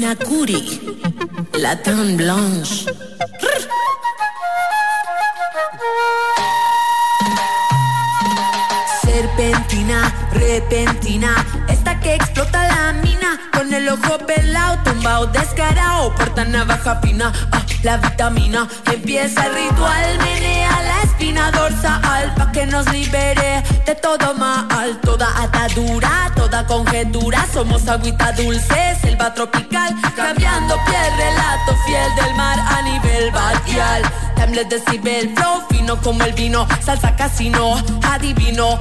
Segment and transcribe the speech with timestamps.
[0.00, 0.62] Nakuri,
[1.54, 2.84] la tan blanche.
[9.02, 17.00] Serpentina, repentina, esta que explota la mina, con el ojo pelado, tumbado, descarado, porta navaja
[17.00, 20.95] fina, ah, la vitamina, empieza el ritual, menea la
[21.26, 28.30] espina dorsal, pa' que nos libere de todo mal, toda atadura, toda conjetura, somos agüita
[28.32, 34.02] dulce, selva tropical, cambiando piel, relato fiel del mar a nivel batial,
[34.36, 35.62] timeless decibel, flow.
[35.68, 38.78] Fino como el vino, salsa casino, adivino,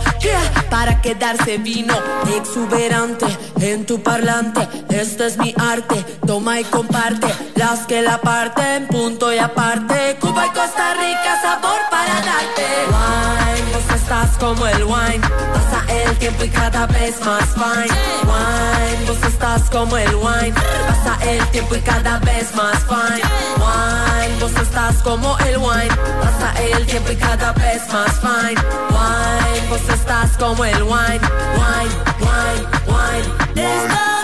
[0.70, 1.96] para quedarse vino,
[2.36, 3.26] exuberante
[3.62, 5.96] en tu parlante, este es mi arte,
[6.26, 11.80] toma y comparte, las que la parten, punto y aparte, Cuba y Costa Rica, sabor
[11.92, 13.65] para darte.
[14.06, 17.98] Estás como el wine, pasa el tiempo y cada vez más fine.
[18.30, 20.54] Wine, vos estás como el wine,
[20.88, 23.24] pasa el tiempo y cada vez más fine.
[23.58, 28.62] Wine, vos estás como el wine, pasa el tiempo y cada vez más fine.
[28.92, 31.26] Wine, vos estás como el wine,
[31.58, 33.28] wine, wine, wine.
[33.56, 34.15] Está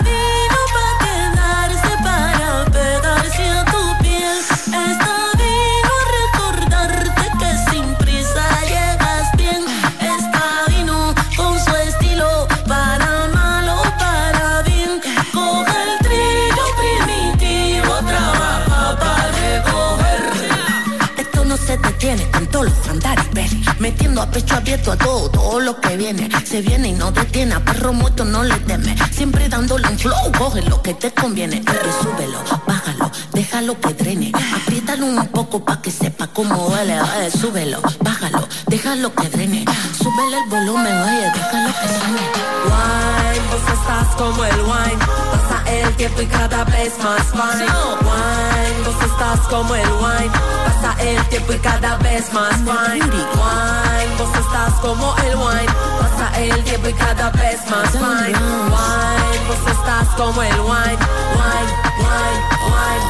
[22.52, 23.64] todos los andares, ven.
[23.80, 26.28] Metiendo a pecho abierto a todo, todo lo que viene.
[26.44, 28.94] Se viene y no detiene, a perro muerto no le teme.
[29.10, 31.60] Siempre dándole un flow, coge lo que te conviene.
[31.62, 31.72] Que
[32.02, 34.32] súbelo, bájalo, déjalo que drene.
[34.54, 36.94] Apriétalo un poco pa' que sepa cómo huele.
[36.94, 39.64] eh, súbelo, bájalo, déjalo que drene.
[39.98, 43.21] Súbele el volumen, oye, déjalo que suene.
[43.52, 44.98] Vos estás como el wine,
[45.32, 47.66] pasa el tiempo y cada vez más fine.
[48.08, 50.30] Wine, vos estás como el wine,
[50.64, 53.04] pasa el tiempo y cada vez más fine.
[53.04, 58.38] Wine, vos estás como el wine, pasa el tiempo y cada vez más fine.
[58.72, 60.98] Wine, vos estás como el wine,
[61.36, 63.06] wine, wine, wine.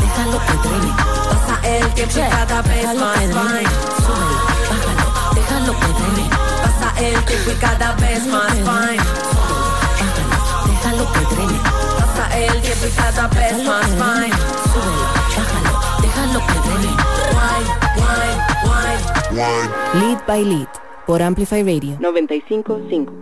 [0.00, 0.92] Déjalo que drene.
[1.30, 3.58] Pasa el tiempo y cada vez Déjalo más que drene.
[3.58, 3.70] fine.
[4.06, 4.36] Súbelo,
[4.70, 6.30] bájalo, déjalo que drene.
[6.98, 9.02] El tiempo y cada vez más fine.
[10.66, 11.58] Déjalo que drene.
[11.98, 14.36] Pasa el tiempo y cada vez más fine.
[14.72, 16.92] Súbelo, bájalo, déjalo que drene.
[17.36, 20.06] Wine, wine, wine.
[20.06, 20.68] Lead by Lead
[21.06, 23.12] por Amplify Radio 955.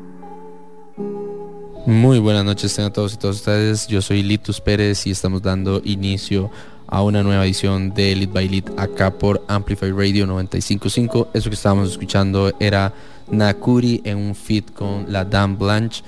[1.87, 3.89] Muy buenas noches tengan todos y todas ustedes.
[3.89, 6.51] Yo soy Litus Pérez y estamos dando inicio
[6.87, 11.29] a una nueva edición de Lead by Lead acá por Amplify Radio 955.
[11.35, 12.95] Eso que estábamos escuchando era
[13.31, 16.03] Nakuri en un feat con la Dame Blanche.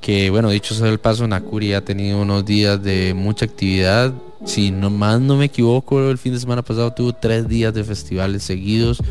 [0.00, 4.12] Que bueno, dicho sea el paso, Nakuri ha tenido unos días de mucha actividad.
[4.44, 7.84] Si no más no me equivoco, el fin de semana pasado tuvo tres días de
[7.84, 9.02] festivales seguidos,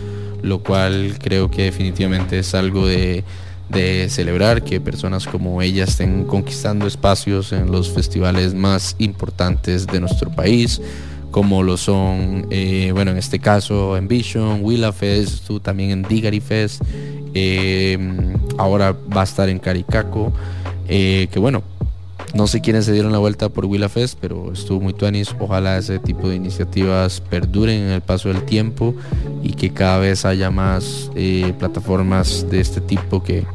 [0.41, 3.23] lo cual creo que definitivamente es algo de
[3.69, 9.99] de celebrar que personas como ella estén conquistando espacios en los festivales más importantes de
[9.99, 10.81] nuestro país,
[11.31, 16.39] como lo son, eh, bueno, en este caso Envision, Willa Fest, estuvo también en Digary
[16.39, 16.81] Fest,
[17.33, 17.97] eh,
[18.57, 20.33] ahora va a estar en Caricaco,
[20.87, 21.63] eh, que bueno,
[22.33, 25.35] no sé quiénes se dieron la vuelta por Willa Fest, pero estuvo muy tuanis.
[25.39, 28.93] Ojalá ese tipo de iniciativas perduren en el paso del tiempo
[29.41, 33.45] y que cada vez haya más eh, plataformas de este tipo que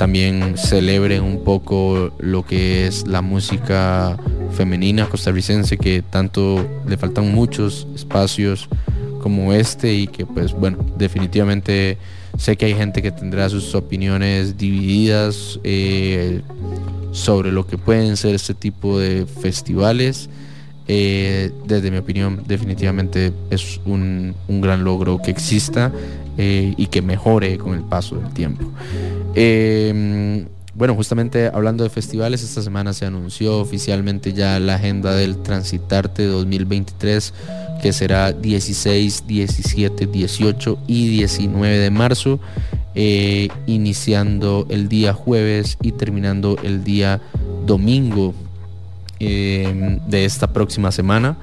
[0.00, 4.16] también celebren un poco lo que es la música
[4.50, 8.70] femenina costarricense, que tanto le faltan muchos espacios
[9.22, 11.98] como este y que pues bueno, definitivamente
[12.38, 15.60] sé que hay gente que tendrá sus opiniones divididas.
[15.64, 16.40] eh,
[17.12, 20.28] sobre lo que pueden ser este tipo de festivales.
[20.88, 25.92] Eh, desde mi opinión, definitivamente es un, un gran logro que exista
[26.36, 28.64] eh, y que mejore con el paso del tiempo.
[29.34, 35.36] Eh, bueno, justamente hablando de festivales, esta semana se anunció oficialmente ya la agenda del
[35.42, 37.34] Transitarte 2023,
[37.82, 42.40] que será 16, 17, 18 y 19 de marzo
[43.66, 47.20] iniciando el día jueves y terminando el día
[47.64, 48.34] domingo
[49.20, 51.36] eh, de esta próxima semana.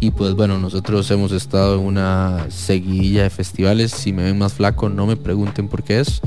[0.00, 3.92] Y pues bueno, nosotros hemos estado en una seguidilla de festivales.
[3.92, 6.20] Si me ven más flaco, no me pregunten por qué es.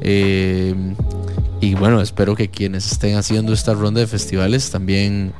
[0.00, 0.74] Eh,
[1.60, 5.32] y bueno, espero que quienes estén haciendo esta ronda de festivales también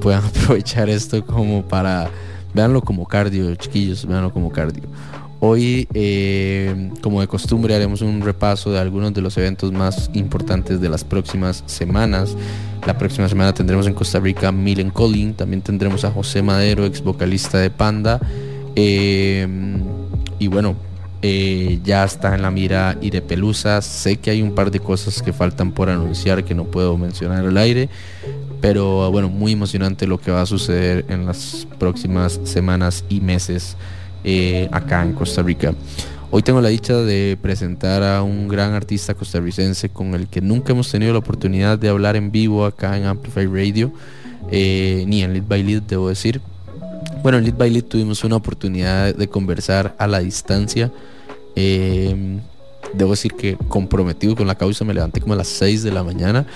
[0.00, 2.10] puedan aprovechar esto como para...
[2.54, 4.84] Veanlo como cardio, chiquillos, veanlo como cardio.
[5.40, 10.80] Hoy, eh, como de costumbre, haremos un repaso de algunos de los eventos más importantes
[10.80, 12.36] de las próximas semanas.
[12.84, 17.02] La próxima semana tendremos en Costa Rica Milen Collin, también tendremos a José Madero, ex
[17.02, 18.20] vocalista de Panda.
[18.74, 19.46] Eh,
[20.40, 20.74] y bueno,
[21.22, 22.98] eh, ya está en la mira
[23.28, 23.80] Pelusa.
[23.80, 27.46] Sé que hay un par de cosas que faltan por anunciar que no puedo mencionar
[27.46, 27.88] al aire.
[28.60, 33.76] Pero bueno, muy emocionante lo que va a suceder en las próximas semanas y meses
[34.24, 35.74] eh, acá en Costa Rica.
[36.30, 40.72] Hoy tengo la dicha de presentar a un gran artista costarricense con el que nunca
[40.72, 43.92] hemos tenido la oportunidad de hablar en vivo acá en Amplify Radio,
[44.50, 46.40] eh, ni en Lead by Lead, debo decir.
[47.22, 50.92] Bueno, en Lead by Lead tuvimos una oportunidad de conversar a la distancia.
[51.56, 52.38] Eh,
[52.92, 56.04] debo decir que comprometido con la causa me levanté como a las 6 de la
[56.04, 56.46] mañana.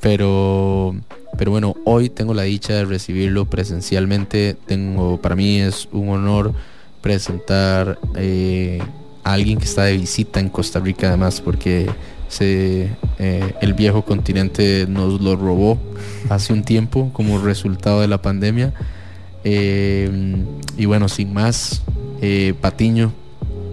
[0.00, 0.94] Pero,
[1.40, 4.58] pero bueno, hoy tengo la dicha de recibirlo presencialmente.
[4.66, 6.52] Tengo, para mí es un honor
[7.00, 8.78] presentar eh,
[9.24, 11.88] a alguien que está de visita en Costa Rica además porque
[12.40, 12.90] eh,
[13.62, 15.78] el viejo continente nos lo robó
[16.28, 18.74] hace un tiempo como resultado de la pandemia.
[19.42, 20.44] Eh,
[20.76, 21.80] y bueno, sin más,
[22.60, 23.14] Patiño,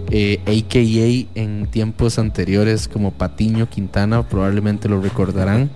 [0.06, 5.68] AKA en tiempos anteriores como Patiño Quintana, probablemente lo recordarán.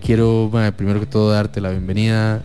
[0.00, 2.42] Quiero, primero que todo, darte la bienvenida.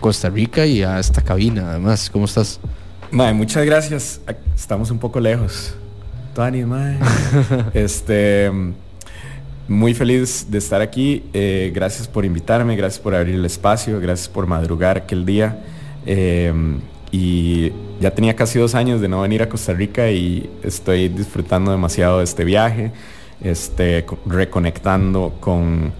[0.00, 2.08] Costa Rica y a esta cabina además.
[2.10, 2.58] ¿Cómo estás?
[3.10, 4.20] Mae, muchas gracias.
[4.54, 5.74] Estamos un poco lejos.
[6.34, 6.98] Tony, mae.
[7.74, 8.50] este,
[9.68, 11.24] muy feliz de estar aquí.
[11.32, 15.58] Eh, gracias por invitarme, gracias por abrir el espacio, gracias por madrugar aquel día.
[16.06, 16.52] Eh,
[17.12, 21.72] y ya tenía casi dos años de no venir a Costa Rica y estoy disfrutando
[21.72, 22.92] demasiado de este viaje,
[23.42, 25.92] este, reconectando con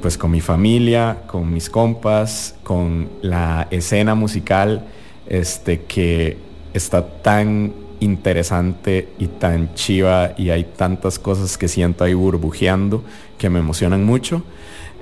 [0.00, 4.84] pues con mi familia, con mis compas, con la escena musical
[5.26, 6.36] este, que
[6.74, 13.02] está tan interesante y tan chiva y hay tantas cosas que siento ahí burbujeando
[13.38, 14.42] que me emocionan mucho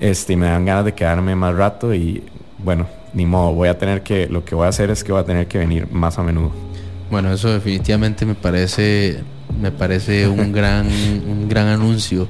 [0.00, 2.22] este, y me dan ganas de quedarme más rato y
[2.58, 5.20] bueno, ni modo, voy a tener que, lo que voy a hacer es que voy
[5.20, 6.52] a tener que venir más a menudo.
[7.10, 9.22] Bueno, eso definitivamente me parece
[9.60, 12.28] me parece un gran, un gran anuncio.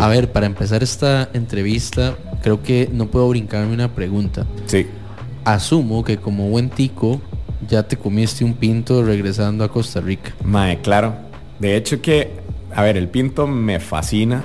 [0.00, 4.46] A ver, para empezar esta entrevista, creo que no puedo brincarme una pregunta.
[4.66, 4.86] Sí.
[5.44, 7.20] Asumo que como buen tico
[7.68, 10.32] ya te comiste un pinto regresando a Costa Rica.
[10.44, 11.14] Mae, claro.
[11.58, 12.32] De hecho que,
[12.74, 14.44] a ver, el pinto me fascina,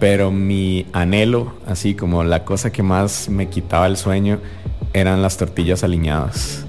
[0.00, 4.38] pero mi anhelo, así como la cosa que más me quitaba el sueño,
[4.92, 6.64] eran las tortillas aliñadas.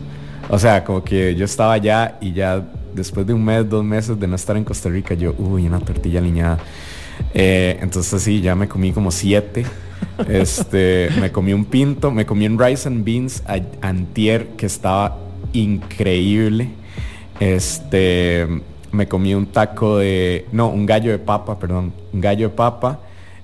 [0.50, 2.64] O sea, como que yo estaba allá y ya
[2.94, 5.80] después de un mes, dos meses de no estar en Costa Rica, yo, uy, una
[5.80, 6.60] tortilla aliñada.
[7.34, 9.66] Eh, entonces sí, ya me comí como siete.
[10.28, 13.44] Este, me comí un pinto, me comí un rice and beans
[13.82, 15.18] antier que estaba
[15.54, 16.70] increíble.
[17.40, 18.48] Este,
[18.92, 23.00] me comí un taco de, no, un gallo de papa, perdón, un gallo de papa,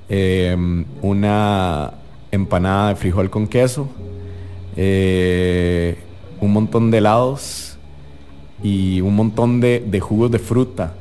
[0.09, 1.93] em, una
[2.31, 3.87] empanada de frijol con queso,
[4.75, 5.97] eh,
[6.41, 7.74] un montón de helados
[8.63, 10.93] y un montón de, de, jugos de fruta.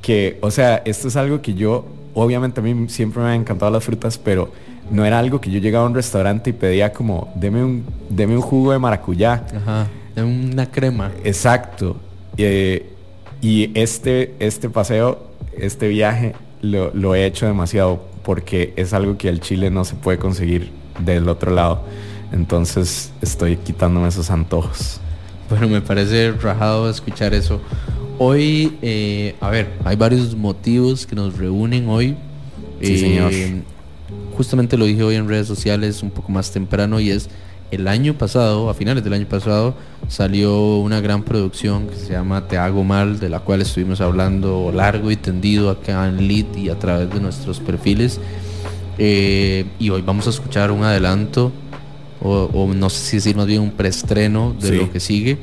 [0.00, 3.70] Que, o sea, esto es algo que yo, obviamente a mí siempre me han encantado
[3.70, 4.50] las frutas, pero
[4.90, 8.36] no era algo que yo llegaba a un restaurante y pedía como, deme un, deme
[8.36, 9.46] un jugo de maracuyá.
[9.54, 11.12] Ajá, una crema.
[11.24, 11.96] Exacto.
[12.36, 12.90] Eh,
[13.40, 15.26] y este, este paseo,
[15.56, 19.94] este viaje, lo, lo he hecho demasiado porque es algo que el Chile no se
[19.94, 20.70] puede conseguir
[21.04, 21.82] del otro lado.
[22.32, 25.00] Entonces estoy quitándome esos antojos.
[25.52, 27.60] Bueno, me parece rajado escuchar eso.
[28.18, 32.16] Hoy, eh, a ver, hay varios motivos que nos reúnen hoy.
[32.80, 33.30] Sí, señor.
[33.34, 33.60] Eh,
[34.34, 37.28] justamente lo dije hoy en redes sociales un poco más temprano y es
[37.70, 39.74] el año pasado, a finales del año pasado,
[40.08, 44.72] salió una gran producción que se llama Te hago mal, de la cual estuvimos hablando
[44.74, 48.20] largo y tendido acá en Lead y a través de nuestros perfiles.
[48.96, 51.52] Eh, y hoy vamos a escuchar un adelanto
[52.22, 55.38] o, no sé si decir más bien un preestreno de lo que sigue.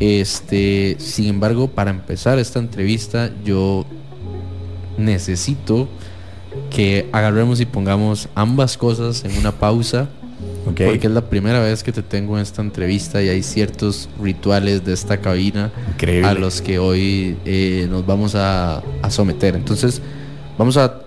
[0.00, 3.84] Este, sin embargo, para empezar esta entrevista, yo
[4.96, 5.88] necesito
[6.70, 10.08] que agarremos y pongamos ambas cosas en una pausa.
[10.64, 14.84] Porque es la primera vez que te tengo en esta entrevista y hay ciertos rituales
[14.84, 15.72] de esta cabina
[16.24, 19.56] a los que hoy eh, nos vamos a, someter.
[19.56, 20.00] Entonces,
[20.56, 21.00] vamos a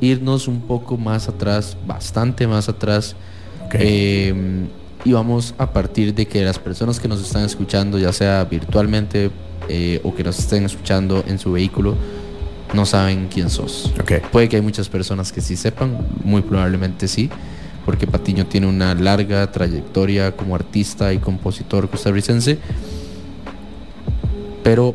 [0.00, 3.14] irnos un poco más atrás, bastante más atrás
[3.74, 4.66] Em,
[5.04, 9.30] y vamos a partir de que las personas que nos están escuchando, ya sea virtualmente
[9.68, 11.96] eh, o que nos estén escuchando en su vehículo,
[12.72, 13.92] no saben quién sos.
[14.30, 17.30] Puede que hay muchas personas que sí sepan, muy probablemente sí,
[17.84, 22.58] porque Patiño tiene una larga trayectoria como artista y compositor costarricense.
[24.62, 24.94] Pero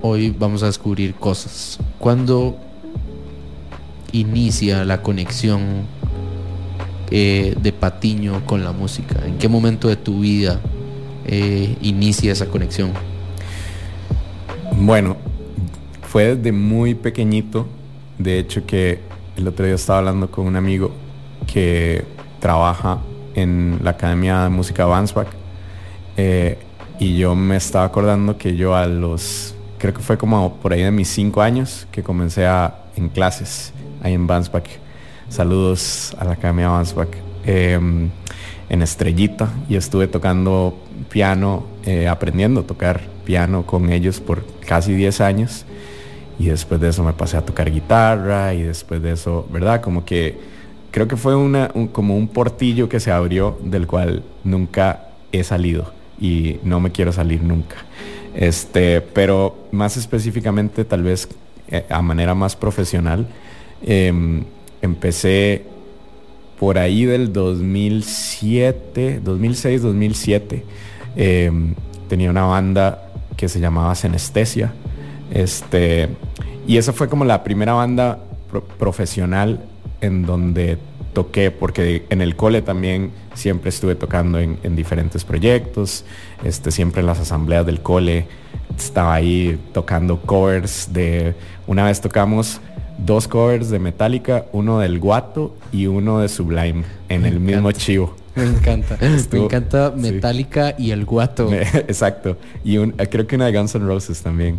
[0.00, 1.78] hoy vamos a descubrir cosas.
[1.98, 2.56] Cuando
[4.12, 5.86] inicia la conexión
[7.14, 9.20] eh, de Patiño con la música?
[9.26, 10.60] ¿En qué momento de tu vida
[11.26, 12.90] eh, inicia esa conexión?
[14.78, 15.18] Bueno,
[16.08, 17.66] fue desde muy pequeñito.
[18.18, 19.00] De hecho que
[19.36, 20.90] el otro día estaba hablando con un amigo
[21.46, 22.02] que
[22.40, 23.00] trabaja
[23.34, 25.28] en la Academia de Música Bansbach.
[26.16, 26.56] Eh,
[26.98, 30.82] y yo me estaba acordando que yo a los, creo que fue como por ahí
[30.82, 34.81] de mis cinco años que comencé a, en clases ahí en Bansbach.
[35.32, 37.08] Saludos a la Academia Bansbach.
[37.46, 38.10] Em,
[38.68, 44.92] en Estrellita y estuve tocando piano, eh, aprendiendo a tocar piano con ellos por casi
[44.92, 45.64] 10 años.
[46.38, 49.80] Y después de eso me pasé a tocar guitarra y después de eso, ¿verdad?
[49.80, 50.38] Como que
[50.90, 55.94] creo que fue una, como un portillo que se abrió del cual nunca he salido
[56.20, 57.76] y no me quiero salir nunca.
[58.34, 61.26] Este, pero más específicamente, tal vez
[61.68, 63.26] eh, a manera más profesional,
[63.82, 64.44] em,
[64.82, 65.64] empecé
[66.58, 70.64] por ahí del 2007, 2006, 2007.
[72.08, 74.72] tenía una banda que se llamaba Senestesia.
[75.32, 76.08] Este,
[76.66, 78.18] y esa fue como la primera banda
[78.78, 79.64] profesional
[80.00, 80.78] en donde
[81.12, 86.04] toqué, porque en el cole también siempre estuve tocando en, diferentes proyectos,
[86.44, 88.26] este, siempre en las asambleas del cole
[88.76, 91.34] estaba ahí tocando covers de,
[91.66, 92.60] una vez tocamos
[93.04, 98.14] dos covers de Metallica, uno del Guato y uno de Sublime en el mismo chivo.
[98.34, 98.96] Me encanta.
[99.30, 101.52] me encanta Metallica y el Guato.
[101.52, 102.36] Exacto.
[102.64, 104.58] Y creo que una de Guns N' Roses también.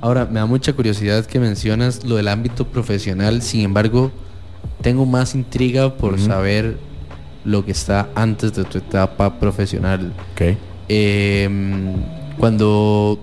[0.00, 4.12] Ahora, me da mucha curiosidad que mencionas lo del ámbito profesional, sin embargo,
[4.80, 6.78] tengo más intriga por saber
[7.44, 10.12] lo que está antes de tu etapa profesional.
[10.32, 10.56] Ok.
[10.88, 11.94] Em,
[12.38, 13.18] cuando,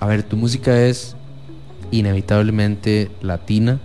[0.00, 1.14] a ver, tu música es
[1.90, 3.78] inevitablemente latina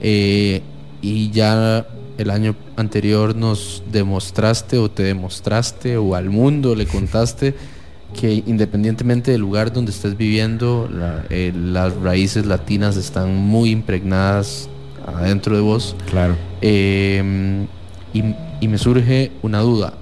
[0.00, 0.62] eh,
[1.02, 7.54] y ya el año anterior nos demostraste o te demostraste o al mundo le contaste
[8.18, 10.88] que independientemente del lugar donde estés viviendo,
[11.30, 14.68] eh, las raíces latinas están muy impregnadas
[15.06, 15.94] adentro de vos.
[16.10, 16.36] Claro.
[16.60, 17.66] Em,
[18.12, 19.94] y, me surge una duda.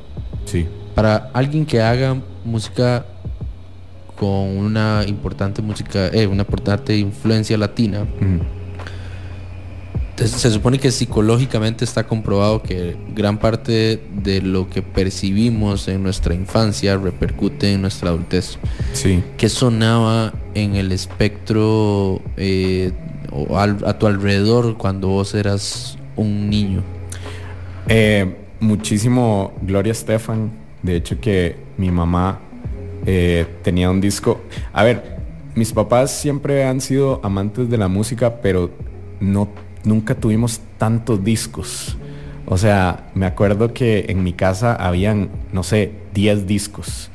[0.44, 0.66] Sí.
[0.94, 3.04] Para alguien que haga música
[4.16, 8.06] con una importante música, eh, una importante influencia latina,
[10.24, 16.34] se supone que psicológicamente está comprobado que gran parte de lo que percibimos en nuestra
[16.34, 18.58] infancia repercute en nuestra adultez.
[18.94, 19.22] Sí.
[19.36, 22.92] ¿Qué sonaba en el espectro eh,
[23.30, 26.82] o a tu alrededor cuando vos eras un niño?
[27.88, 30.50] Eh, muchísimo Gloria Estefan.
[30.82, 32.40] De hecho que mi mamá
[33.06, 34.40] eh, tenía un disco.
[34.72, 35.16] A ver,
[35.54, 38.70] mis papás siempre han sido amantes de la música, pero
[39.20, 39.48] no
[39.86, 41.96] nunca tuvimos tantos discos.
[42.44, 47.10] O sea, me acuerdo que en mi casa habían, no sé, 10 discos.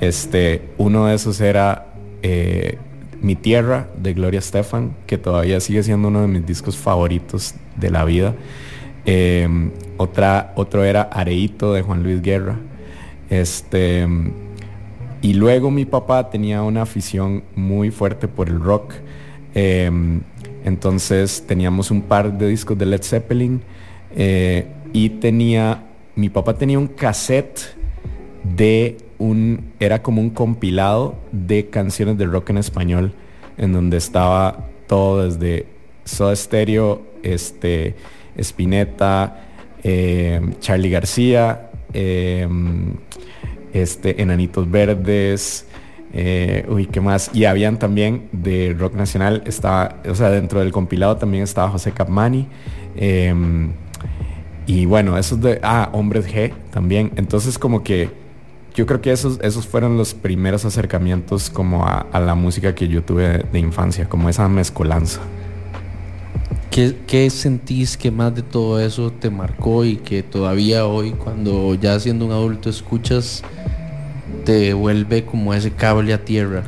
[0.00, 1.86] Este, uno de esos era
[2.22, 2.78] eh,
[3.22, 7.90] Mi Tierra de Gloria Estefan, que todavía sigue siendo uno de mis discos favoritos de
[7.90, 8.34] la vida.
[9.04, 12.56] Em, otra, otro era Areito de Juan Luis Guerra.
[13.30, 14.06] Este,
[15.20, 18.94] y luego mi papá tenía una afición muy fuerte por el rock.
[19.54, 20.20] Em,
[20.64, 23.62] entonces teníamos un par de discos de Led Zeppelin
[24.14, 25.84] eh, y tenía,
[26.14, 27.76] mi papá tenía un cassette
[28.56, 33.12] de un, era como un compilado de canciones de rock en español
[33.56, 35.66] en donde estaba todo desde
[36.04, 37.96] Soda Stereo, este,
[38.36, 39.44] Spinetta,
[39.82, 42.48] eh, Charlie García, eh,
[43.72, 45.66] este, Enanitos Verdes,
[46.12, 47.30] eh, uy, ¿qué más?
[47.34, 51.92] Y habían también de rock nacional, estaba, o sea, dentro del compilado también estaba José
[51.92, 52.48] Capmani.
[52.96, 53.72] Em,
[54.66, 57.12] y bueno, esos de, ah, Hombres G también.
[57.16, 58.10] Entonces como que
[58.74, 63.02] yo creo que esos, esos fueron los primeros acercamientos como a, la música que yo
[63.02, 65.20] tuve de, infancia, como esa mezcolanza.
[66.70, 71.74] ¿Qué, ¿Qué, sentís que más de todo eso te marcó y que todavía hoy, cuando
[71.74, 73.42] ya siendo un adulto, escuchas
[74.44, 76.64] te vuelve como ese cable a tierra?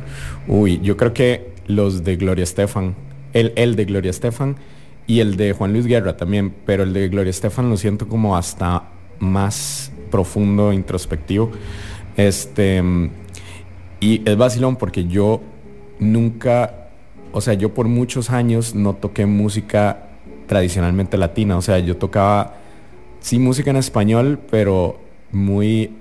[0.47, 2.95] Uy, yo creo que los de Gloria Estefan,
[3.33, 4.57] el, el de Gloria Estefan
[5.07, 8.35] y el de Juan Luis Guerra también, pero el de Gloria Estefan lo siento como
[8.35, 8.83] hasta
[9.19, 11.51] más profundo, introspectivo.
[12.17, 12.83] Este,
[13.99, 15.41] y es vacilón porque yo
[15.99, 16.80] nunca,
[17.31, 20.07] o sea, yo por muchos años no toqué música
[20.47, 22.55] tradicionalmente latina, o sea, yo tocaba,
[23.19, 24.99] sí, música en español, pero
[25.31, 25.91] muy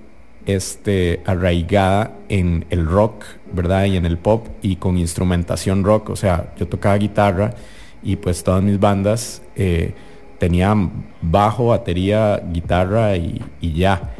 [0.46, 3.84] este, arraigada en el rock, ¿verdad?
[3.84, 6.10] Y en el pop y con instrumentación rock.
[6.10, 7.54] O sea, yo tocaba guitarra
[8.02, 9.94] y pues todas mis bandas eh,
[10.38, 14.14] tenían bajo, batería, guitarra y, y ya.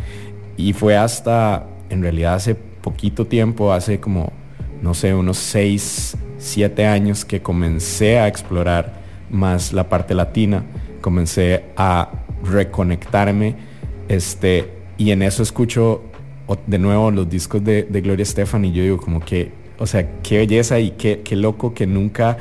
[0.56, 4.32] Y fue hasta, en realidad hace poquito tiempo, hace como,
[4.82, 8.94] no sé, unos 6, 7 años que comencé a explorar
[9.30, 10.64] más la parte latina,
[11.00, 12.10] comencé a
[12.42, 13.54] reconectarme,
[14.08, 16.02] este, y en eso escucho
[16.66, 20.20] de nuevo los discos de, de Gloria Estefan y yo digo como que, o sea,
[20.22, 22.36] qué belleza y qué, qué loco que nunca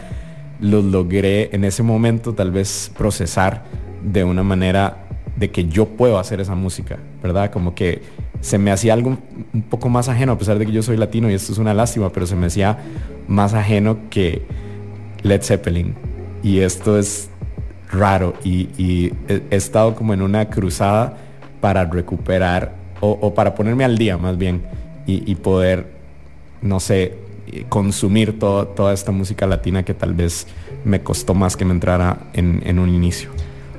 [0.60, 3.64] los logré en ese momento tal vez procesar
[4.04, 7.52] de una manera de que yo puedo hacer esa música, ¿verdad?
[7.52, 8.02] Como que
[8.42, 9.18] se me hacía algo
[9.54, 11.74] un- poco más ajeno, a pesar de que yo soy latino y esto es una
[11.74, 12.78] lástima, pero se me hacía
[13.28, 14.44] más ajeno que
[15.24, 15.96] Led Zeppelin.
[16.44, 17.30] Y esto es
[17.92, 21.18] raro y, he, estado como en una cruzada
[21.60, 24.62] para recuperar o, para ponerme al día más bien
[25.06, 25.88] y, poder,
[26.62, 27.16] no sé,
[27.68, 30.46] consumir toda esta música latina que tal vez
[30.84, 33.32] me costó más que me entrara en, en un inicio.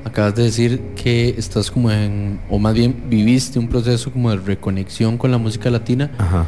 [0.05, 4.37] Acabas de decir que estás como en, o más bien viviste un proceso como de
[4.37, 6.47] reconexión con la música latina Ajá.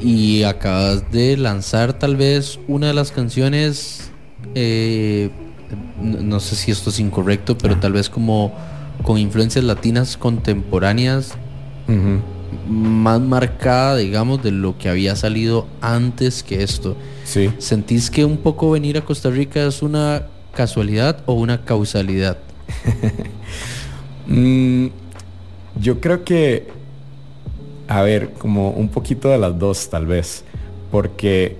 [0.00, 4.10] y acabas de lanzar tal vez una de las canciones,
[4.54, 5.30] eh,
[6.00, 8.52] no, no sé si esto es incorrecto, pero tal vez como
[9.04, 11.34] con influencias latinas contemporáneas
[12.68, 16.96] más marcada, digamos, de lo que había salido antes que esto.
[17.24, 17.50] Sí.
[17.58, 22.38] ¿Sentís que un poco venir a Costa Rica es una casualidad o una causalidad?
[24.26, 24.90] Mm,
[25.80, 26.68] yo creo que,
[27.88, 30.44] a ver, como un poquito de las dos tal vez,
[30.92, 31.56] porque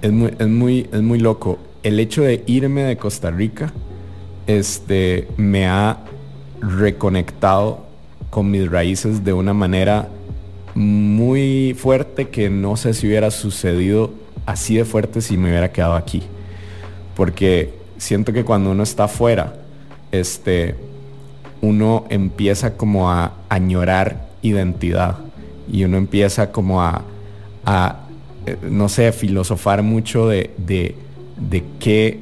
[0.00, 1.58] es, muy, es, muy, es muy loco.
[1.82, 3.70] El hecho de irme de Costa Rica
[4.46, 5.98] este, me ha
[6.60, 7.84] reconectado
[8.30, 10.08] con mis raíces de una manera
[10.74, 14.12] muy fuerte que no sé si hubiera sucedido
[14.46, 16.22] así de fuerte si me hubiera quedado aquí.
[17.14, 19.65] Porque siento que cuando uno está afuera,
[20.20, 20.74] este,
[21.60, 25.16] uno empieza como a añorar identidad
[25.70, 27.02] y uno empieza como a,
[28.46, 30.94] eh, no sé, filosofar mucho de, de,
[31.36, 32.20] de qué,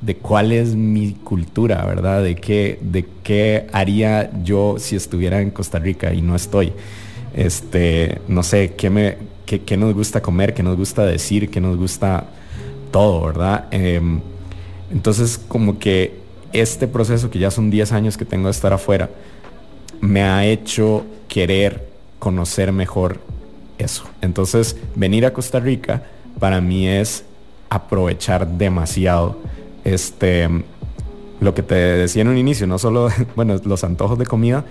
[0.00, 2.22] de cuál es mi cultura, ¿verdad?
[2.22, 6.72] De qué, de qué haría yo si estuviera en Costa Rica y no estoy.
[7.34, 11.60] Este, no sé, qué, me, qué, qué nos gusta comer, qué nos gusta decir, qué
[11.60, 12.24] nos gusta
[12.90, 13.66] todo, ¿verdad?
[13.70, 14.20] Em,
[14.90, 16.16] entonces, como que
[16.52, 19.10] este proceso, que ya son 10 años que tengo de estar afuera,
[20.00, 23.20] me ha hecho querer conocer mejor
[23.78, 24.04] eso.
[24.20, 26.02] Entonces, venir a Costa Rica
[26.38, 27.24] para mí es
[27.70, 29.38] aprovechar demasiado
[29.84, 30.48] este
[31.40, 34.64] lo que te decía en un inicio, no solo, bueno, los antojos de comida,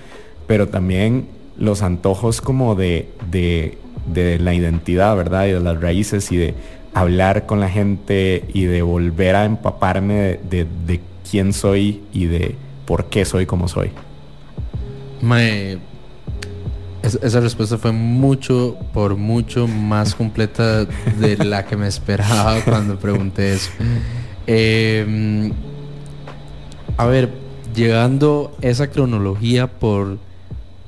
[0.48, 5.48] pero también los antojos como de, de, de la identidad, ¿verdad?
[5.48, 6.54] Y de las raíces y de
[6.94, 12.26] hablar con la gente y de volver a empaparme de, de, de quién soy y
[12.26, 13.92] de por qué soy como soy.
[17.04, 20.86] Es- esa respuesta fue mucho, por mucho más completa
[21.20, 23.70] de la que me esperaba cuando pregunté eso.
[24.48, 25.52] Eh,
[26.98, 27.30] a ver,
[27.76, 30.18] llegando esa cronología por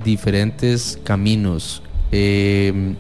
[0.03, 1.81] diferentes caminos.
[2.11, 2.95] eh,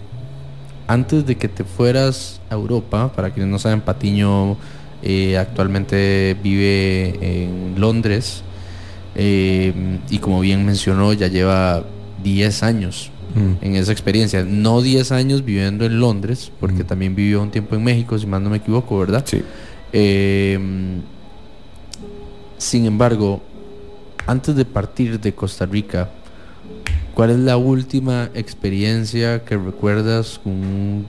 [0.87, 4.55] antes de que te fueras a Europa, para quienes no saben, Patiño
[5.03, 8.43] eh, actualmente vive en Londres.
[9.15, 9.73] eh,
[10.09, 11.83] y como bien mencionó, ya lleva
[12.23, 13.53] 10 años Mm.
[13.65, 14.43] en esa experiencia.
[14.45, 16.87] No 10 años viviendo en Londres, porque Mm.
[16.87, 19.23] también vivió un tiempo en México, si mal no me equivoco, ¿verdad?
[19.27, 19.41] Sí.
[19.91, 20.57] Eh,
[22.57, 23.41] sin embargo,
[24.27, 26.09] antes de partir de Costa Rica,
[27.13, 31.05] ¿cuál es la última experiencia que recuerdas con-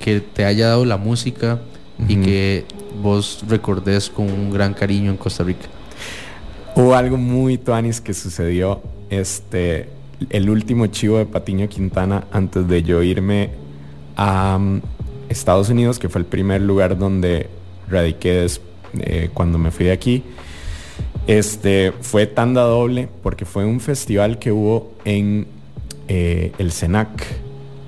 [0.00, 1.60] que te haya dado la música
[2.08, 2.64] y que
[3.02, 5.66] vos recordés con un gran cariño en Costa Rica?
[6.74, 8.82] Hubo algo muy tuanis que sucedió.
[9.10, 9.88] Este,
[10.30, 13.50] el último chivo de Patiño Quintana antes de yo irme
[14.16, 14.80] a um,
[15.28, 17.48] Estados Unidos, que fue el primer lugar donde
[17.88, 18.46] radiqué
[19.00, 20.22] eh, cuando me fui de aquí.
[21.26, 25.46] Este fue tanda doble porque fue un festival que hubo en
[26.08, 27.24] eh, el Senac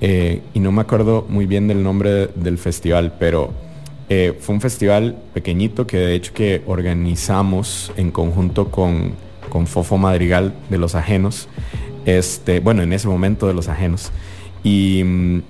[0.00, 3.53] eh, y no me acuerdo muy bien del nombre de- del festival, pero
[4.08, 9.12] eh, fue un festival pequeñito que de hecho que organizamos en conjunto con,
[9.48, 11.48] con Fofo Madrigal de Los Ajenos,
[12.04, 14.12] este, bueno, en ese momento de Los Ajenos.
[14.62, 15.42] Y mm,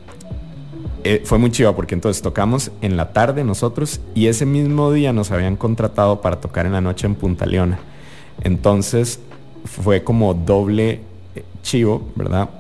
[1.02, 5.12] eh, fue muy chiva porque entonces tocamos en la tarde nosotros y ese mismo día
[5.12, 7.80] nos habían contratado para tocar en la noche en Punta Leona.
[8.44, 9.18] Entonces
[9.64, 11.00] fue como doble
[11.34, 12.50] eh, chivo, ¿verdad?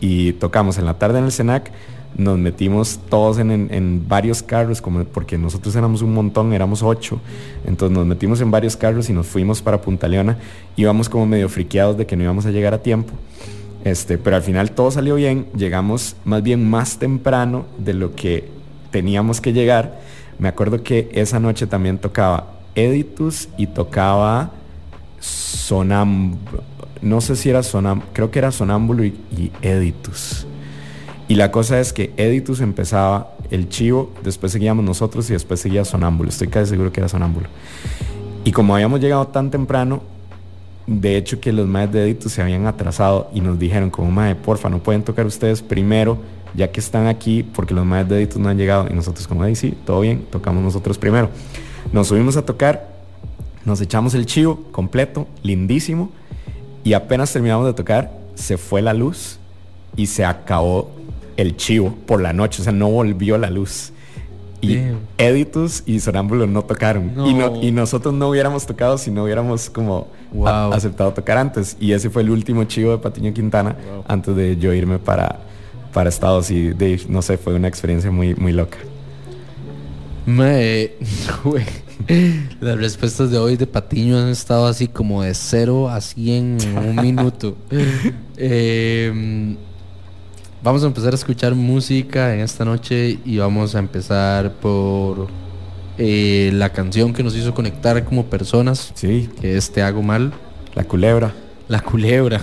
[0.00, 1.70] Y tocamos en la tarde en el Senac,
[2.16, 7.20] nos metimos todos en, en- varios carros, como porque nosotros éramos un montón, éramos ocho,
[7.66, 10.36] entonces nos metimos en varios carros y nos fuimos para Punta Leona,
[10.76, 13.12] íbamos como medio friqueados de que no íbamos a llegar a tiempo,
[13.84, 18.48] este, pero al final todo salió bien, llegamos más bien más temprano de lo que
[18.90, 20.00] teníamos que llegar,
[20.38, 24.50] me acuerdo que esa noche también tocaba Editus y tocaba
[25.20, 26.36] Sonam,
[27.00, 30.46] no sé si era Sonam, creo que era Sonámbulo y, y Editus.
[31.32, 35.82] Y la cosa es que Editus empezaba el chivo, después seguíamos nosotros y después seguía
[35.82, 36.28] Sonámbulo.
[36.28, 37.48] Estoy casi seguro que era Sonámbulo.
[38.44, 40.02] Y como habíamos llegado tan temprano,
[40.86, 44.34] de hecho que los maes de Editus se habían atrasado y nos dijeron como mae,
[44.34, 46.18] porfa, no pueden tocar ustedes primero,
[46.54, 48.86] ya que están aquí, porque los maes de Editus no han llegado.
[48.90, 51.30] Y nosotros como, ahí sí, todo bien, tocamos nosotros primero.
[51.94, 52.90] Nos subimos a tocar,
[53.64, 56.10] nos echamos el chivo completo, lindísimo,
[56.84, 59.38] y apenas terminamos de tocar, se fue la luz
[59.96, 60.90] y se acabó
[61.36, 63.92] el chivo por la noche, o sea, no volvió la luz.
[64.60, 64.98] Y Damn.
[65.18, 67.12] Editus y Sonámbulo no tocaron.
[67.26, 70.46] Y, no- y nosotros no hubiéramos tocado si no hubiéramos como Wow.
[70.46, 71.76] a- aceptado tocar antes.
[71.80, 75.40] Y ese fue el último chivo de Patiño Quintana antes de yo irme para,
[75.92, 78.78] para Estados y de, no sé, fue una experiencia muy, muy loca.
[80.26, 80.90] Güey,
[82.60, 86.78] las respuestas de hoy de Patiño han estado así como de 0 a 100 en
[86.78, 87.56] un minuto.
[88.44, 89.56] Eh,
[90.62, 95.28] vamos a empezar a escuchar música en esta noche y vamos a empezar por
[95.98, 100.32] eh, la canción que nos hizo conectar como personas, Sí, que es Te hago mal,
[100.74, 101.34] la culebra.
[101.68, 102.40] La Culebra.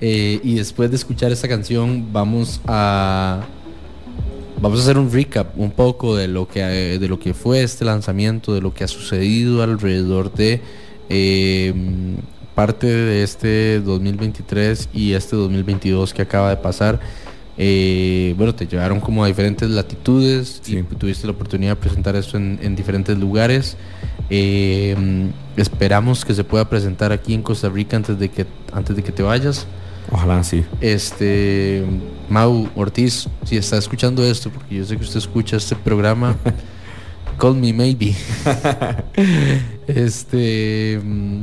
[0.00, 3.40] Eh, y después de escuchar esta canción vamos a
[4.60, 7.84] vamos a hacer un recap un poco de lo que de lo que fue este
[7.84, 10.60] lanzamiento, de lo que ha sucedido alrededor de
[11.08, 11.72] eh,
[12.54, 17.00] parte de este 2023 y este 2022 que acaba de pasar.
[17.58, 20.78] Eh, bueno, te llevaron como a diferentes latitudes Sí.
[20.78, 23.76] y tuviste la oportunidad de presentar esto en, en diferentes lugares.
[24.28, 29.02] Eh, esperamos que se pueda presentar aquí en Costa Rica antes de que antes de
[29.02, 29.66] que te vayas.
[30.10, 30.64] Ojalá sí.
[30.80, 31.84] Este
[32.28, 36.36] Mau Ortiz, si está escuchando esto, porque yo sé que usted escucha este programa,
[37.38, 38.14] call me maybe.
[39.86, 41.42] este mm,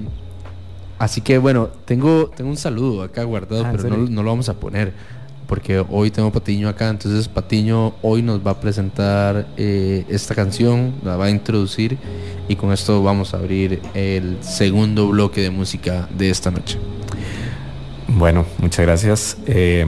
[0.99, 4.29] así que bueno, tengo tengo un saludo acá guardado, Ah, ¿en pero no, no lo
[4.29, 4.93] vamos a poner
[5.47, 10.95] porque hoy tengo Patiño acá, entonces Patiño hoy nos va a presentar eh, esta canción,
[11.03, 11.97] la va a introducir
[12.47, 16.77] y con esto vamos a abrir el segundo bloque de música de esta noche.
[18.07, 19.37] Bueno, muchas gracias.
[19.47, 19.85] Eh,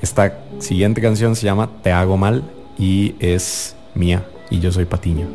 [0.00, 2.44] esta siguiente canción se llama Te hago mal
[2.78, 5.26] y es mía y yo soy Patiño.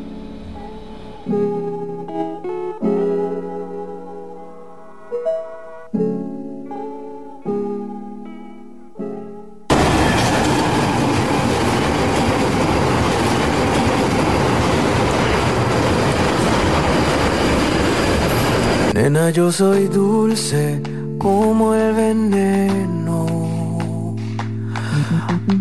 [19.34, 20.82] Yo soy dulce
[21.20, 23.28] como el veneno,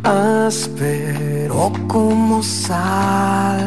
[0.02, 3.60] áspero como sal.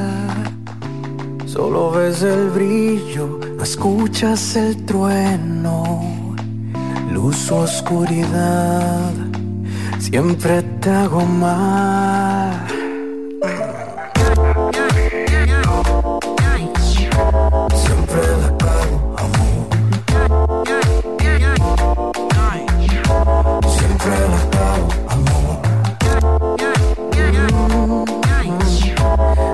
[1.46, 6.34] Solo ves el brillo, no escuchas el trueno,
[7.12, 9.14] luz o oscuridad,
[10.00, 12.81] siempre te hago mal.
[24.02, 25.62] Siempre la cago, amor.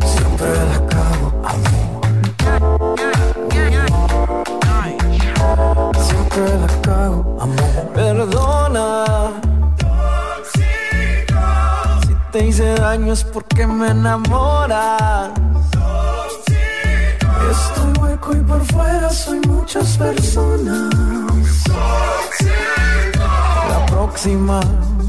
[0.05, 2.01] Siempre la cago, amor.
[5.99, 7.83] Siempre la cago, amor.
[7.93, 8.87] Perdona.
[12.05, 15.31] Si te hice daño es porque me enamoras.
[17.51, 20.93] Estoy hueco y por fuera soy muchas personas.
[23.16, 23.16] La
[24.07, 24.61] próxima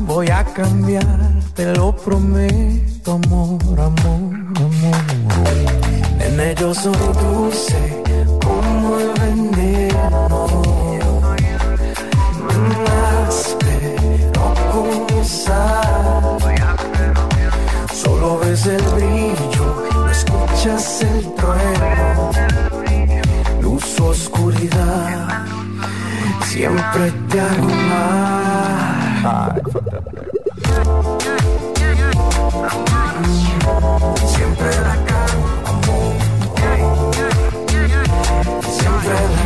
[0.06, 1.06] voy a cambiar,
[1.54, 5.06] te lo prometo, amor, amor, amor.
[6.18, 8.02] Nene, yo soy dulce
[8.44, 10.52] como el veneno.
[13.28, 16.38] Áspero como sal.
[17.94, 22.30] Solo ves el brillo, no escuchas el trueno.
[23.62, 25.44] Luz oscuridad,
[26.44, 28.87] siempre te hago.
[29.18, 29.34] Siempre
[34.86, 36.14] la cago, amor.
[38.78, 39.42] Siempre la,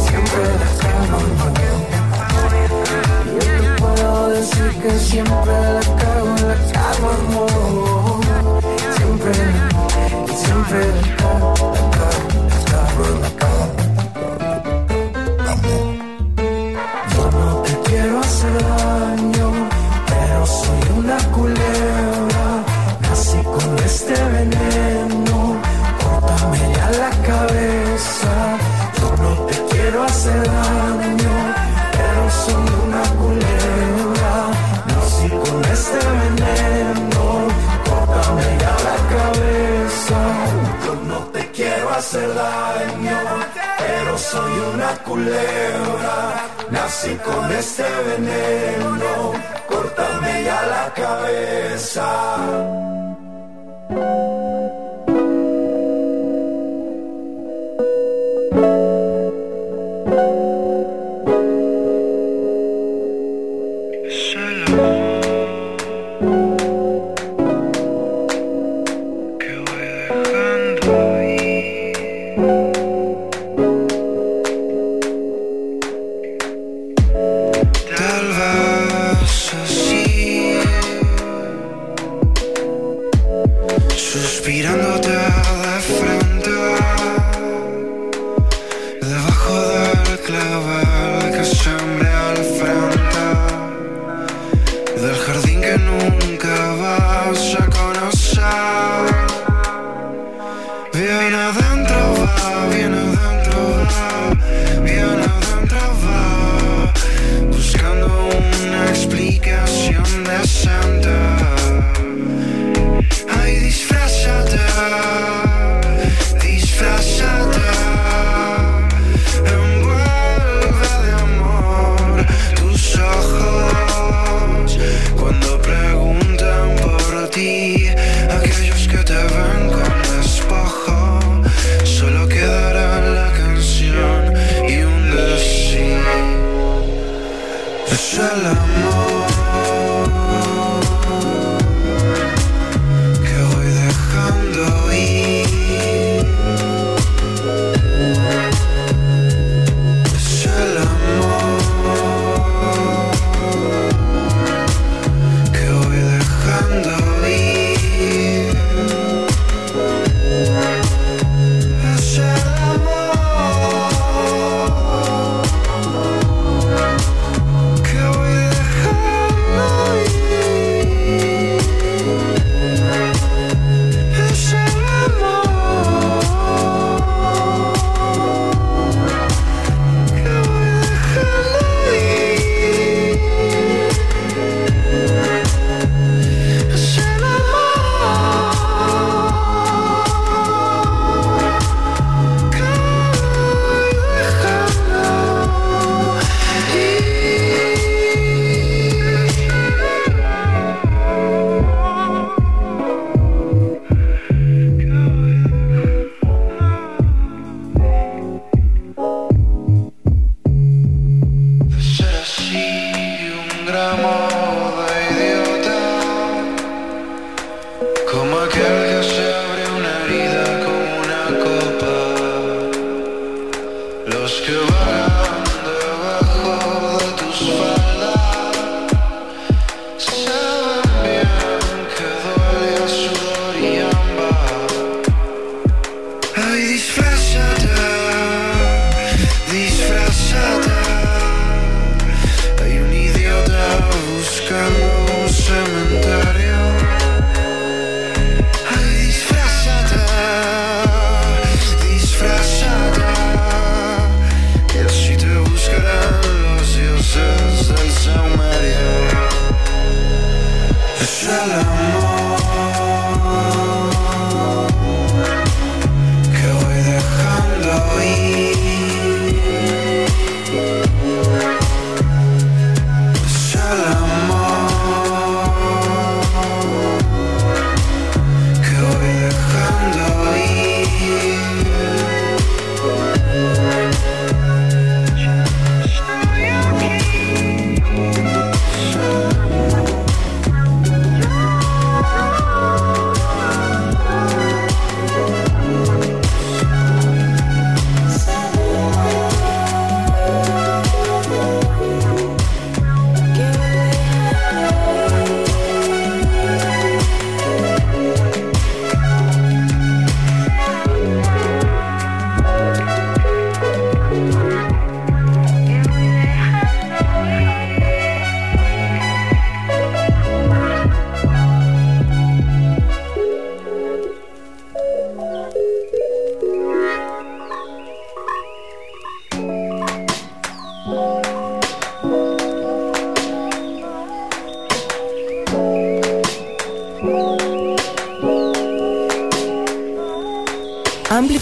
[0.00, 1.52] siempre la cago, amor.
[3.34, 7.67] Yo te puedo decir que siempre la cago, la cago, amor.
[44.88, 46.48] Una culebra.
[46.70, 49.32] Nací con este veneno,
[49.66, 52.97] córtame ya la cabeza.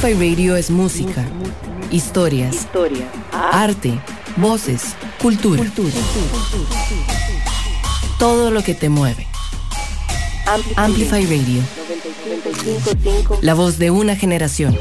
[0.06, 1.24] Amplify Radio es música,
[1.90, 2.68] historias,
[3.32, 4.00] arte,
[4.36, 5.64] voces, cultura.
[8.16, 9.26] Todo lo que te mueve.
[10.76, 11.60] Amplify Radio.
[13.40, 14.78] La voz de una generación.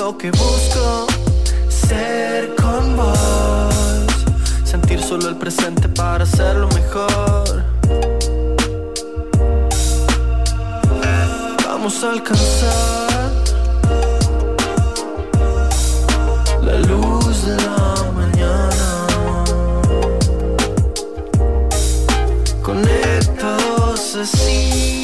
[0.00, 1.06] Lo que busco.
[1.68, 4.06] Ser con vos.
[4.64, 7.64] Sentir solo el presente para hacerlo mejor.
[11.66, 13.30] Vamos a alcanzar
[16.62, 19.06] la luz de la mañana.
[22.62, 24.99] conectados así.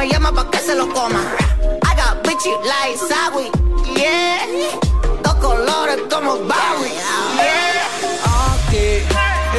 [0.00, 1.20] Me llama pa' que se lo coma.
[1.84, 3.46] I got bitchy like Sawi,
[3.98, 4.46] yeah.
[5.22, 6.90] Dos colores como Barry,
[7.36, 7.84] yeah.
[8.48, 9.04] aquí,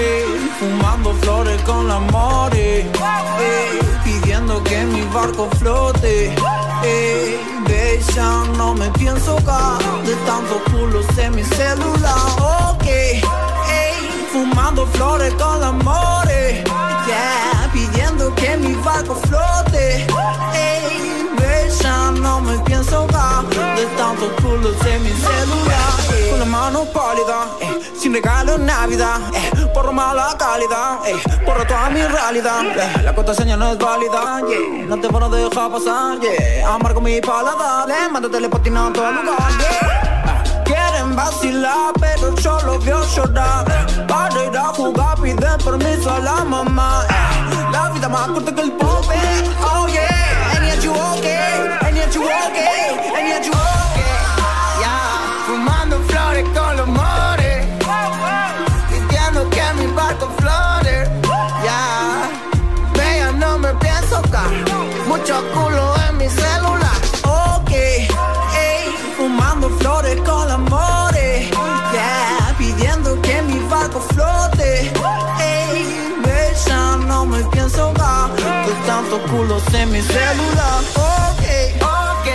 [0.01, 0.25] eh,
[0.57, 6.33] fumando flores con la more, eh, pidiendo que mi barco flote.
[6.83, 12.17] Eh, bella, no me pienso caer de tantos culos en mi celular.
[12.71, 13.93] Ok, eh,
[14.31, 15.71] fumando flores con la
[17.05, 20.07] yeah, pidiendo que mi barco flote.
[23.85, 25.99] De mi celular.
[26.13, 26.27] eh.
[26.29, 31.15] Con la mano pálida, eh, sin regalo en Navidad, eh, por mala calidad, eh,
[31.45, 32.61] por toda mi realidad.
[32.77, 34.41] eh, la contraseña no es válida,
[34.87, 39.11] no te van a dejar pasar, yeah, amargo mi paladar, le mando telepatina a todo
[39.11, 40.23] lugar, yeah.
[40.25, 43.65] Ah, Quieren vacilar, pero yo los veo llorar.
[44.07, 47.03] Para ir a jugar, piden permiso a la mamá.
[47.09, 47.71] eh.
[47.71, 49.49] La vida más corta que el eh.
[49.73, 50.51] oh yeah.
[50.55, 51.79] And yet you okay,
[52.21, 53.20] okay.
[79.29, 80.81] Culos en mi celular.
[80.95, 81.43] Ok,
[81.81, 82.27] ok,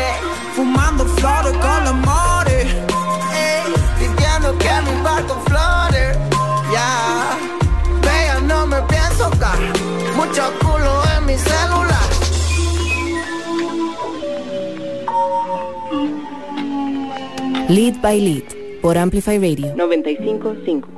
[0.55, 2.63] fumando flores con la mare.
[2.63, 6.17] Ey, pidiendo que mi barco flores.
[6.73, 7.39] Ya,
[8.03, 9.59] bella, no me pienso dar
[10.17, 12.07] mucho culo en mi celular.
[17.69, 18.45] Lead by Lead
[18.81, 20.89] por Amplify Radio 955.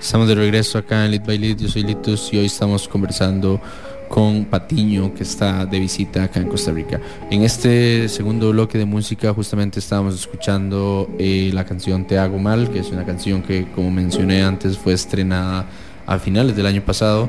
[0.00, 1.58] Estamos de regreso acá en Lead by Lead.
[1.58, 3.60] Yo soy Litus y hoy estamos conversando
[4.08, 7.00] con Patiño que está de visita acá en Costa Rica.
[7.30, 12.70] En este segundo bloque de música justamente estábamos escuchando eh, la canción Te hago mal,
[12.70, 15.66] que es una canción que como mencioné antes fue estrenada
[16.06, 17.28] a finales del año pasado.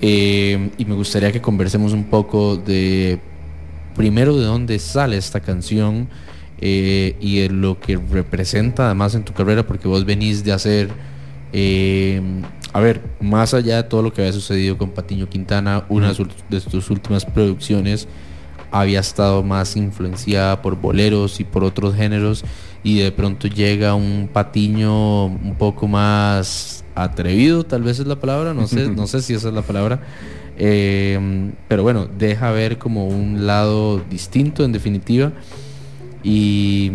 [0.00, 3.18] Eh, y me gustaría que conversemos un poco de
[3.96, 6.08] primero de dónde sale esta canción
[6.60, 10.88] eh, y de lo que representa además en tu carrera, porque vos venís de hacer,
[12.74, 16.08] a ver, más allá de todo lo que había sucedido con Patiño Quintana, una
[16.50, 18.06] de sus- últimas producciones
[18.70, 22.44] había estado más influenciada por boleros y por otros géneros
[22.82, 28.52] y de pronto llega un Patiño un poco más atrevido, tal vez es la palabra,
[28.52, 30.00] no sé, no sé si esa es la palabra.
[30.58, 35.32] Eh, pero bueno, deja ver como un lado distinto en definitiva.
[36.22, 36.90] Y,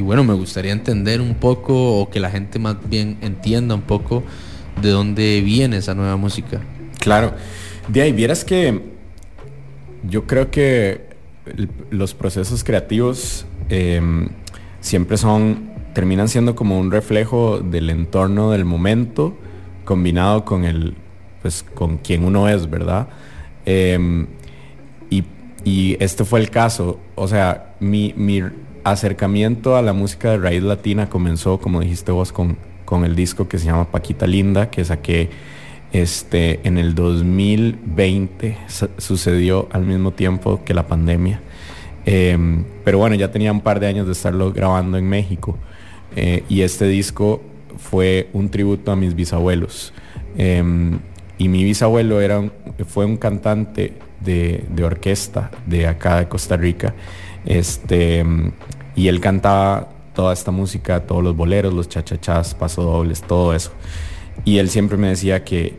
[0.00, 3.82] y bueno, me gustaría entender un poco, o que la gente más bien entienda un
[3.82, 4.22] poco
[4.80, 6.62] de dónde viene esa nueva música.
[7.00, 7.34] Claro.
[7.86, 8.80] De ahí, vieras que
[10.08, 11.10] yo creo que
[11.90, 14.30] los procesos creativos em,
[14.80, 19.36] siempre son, terminan siendo como un reflejo del entorno del momento
[19.84, 20.94] combinado con el,
[21.42, 23.08] pues con quien uno es, ¿verdad?
[23.66, 24.28] Em,
[25.10, 25.24] y,
[25.62, 26.98] y este fue el caso.
[27.16, 28.42] O sea, mi, mi
[28.84, 33.48] acercamiento a la música de raíz latina comenzó, como dijiste vos, con, con el disco
[33.48, 35.30] que se llama Paquita Linda, que saqué
[35.92, 38.56] este, en el 2020.
[38.68, 41.40] Su- sucedió al mismo tiempo que la pandemia.
[42.06, 45.58] Em, pero bueno, ya tenía un par de años de estarlo grabando en México.
[46.16, 47.42] Eh, y este disco
[47.78, 49.92] fue un tributo a mis bisabuelos.
[50.36, 50.98] Em,
[51.38, 52.52] y mi bisabuelo era un-
[52.86, 56.94] fue un cantante de, de orquesta de acá de Costa Rica.
[57.44, 58.24] Este,
[58.94, 63.72] y él cantaba toda esta música, todos los boleros, los chachachás, pasodobles, todo eso.
[64.44, 65.76] Y él siempre me decía que,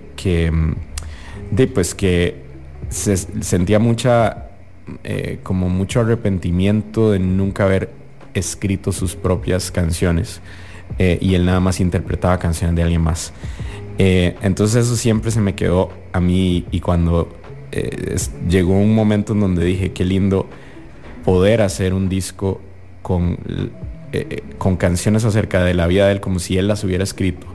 [1.51, 2.43] de, pues que
[2.89, 4.49] se sentía mucha
[5.03, 7.89] eh, como mucho arrepentimiento de nunca haber
[8.33, 10.41] escrito sus propias canciones
[10.97, 13.33] eh, y él nada más interpretaba canciones de alguien más.
[13.97, 17.29] Eh, entonces eso siempre se me quedó a mí y cuando
[18.49, 20.49] llegó un momento en donde dije qué lindo
[21.23, 22.61] poder hacer un disco
[23.01, 23.37] con,
[24.13, 27.03] eh, eh, con canciones acerca de la vida de él como si él las hubiera
[27.03, 27.47] escrito.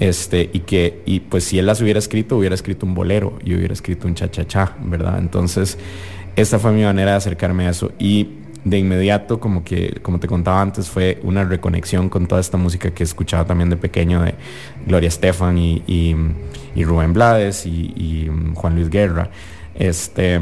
[0.00, 3.54] Este, y que, y pues si él las hubiera escrito, hubiera escrito un bolero y
[3.54, 5.18] hubiera escrito un cha-cha-cha, ¿verdad?
[5.18, 5.78] Entonces,
[6.34, 7.92] esta fue mi manera de acercarme a eso.
[7.98, 8.28] Y
[8.64, 12.92] de inmediato, como que, como te contaba antes, fue una reconexión con toda esta música
[12.92, 14.34] que escuchaba también de pequeño de
[14.86, 19.30] Gloria Estefan y, y, Rubén Blades y, y Juan Luis Guerra.
[19.74, 20.40] Este,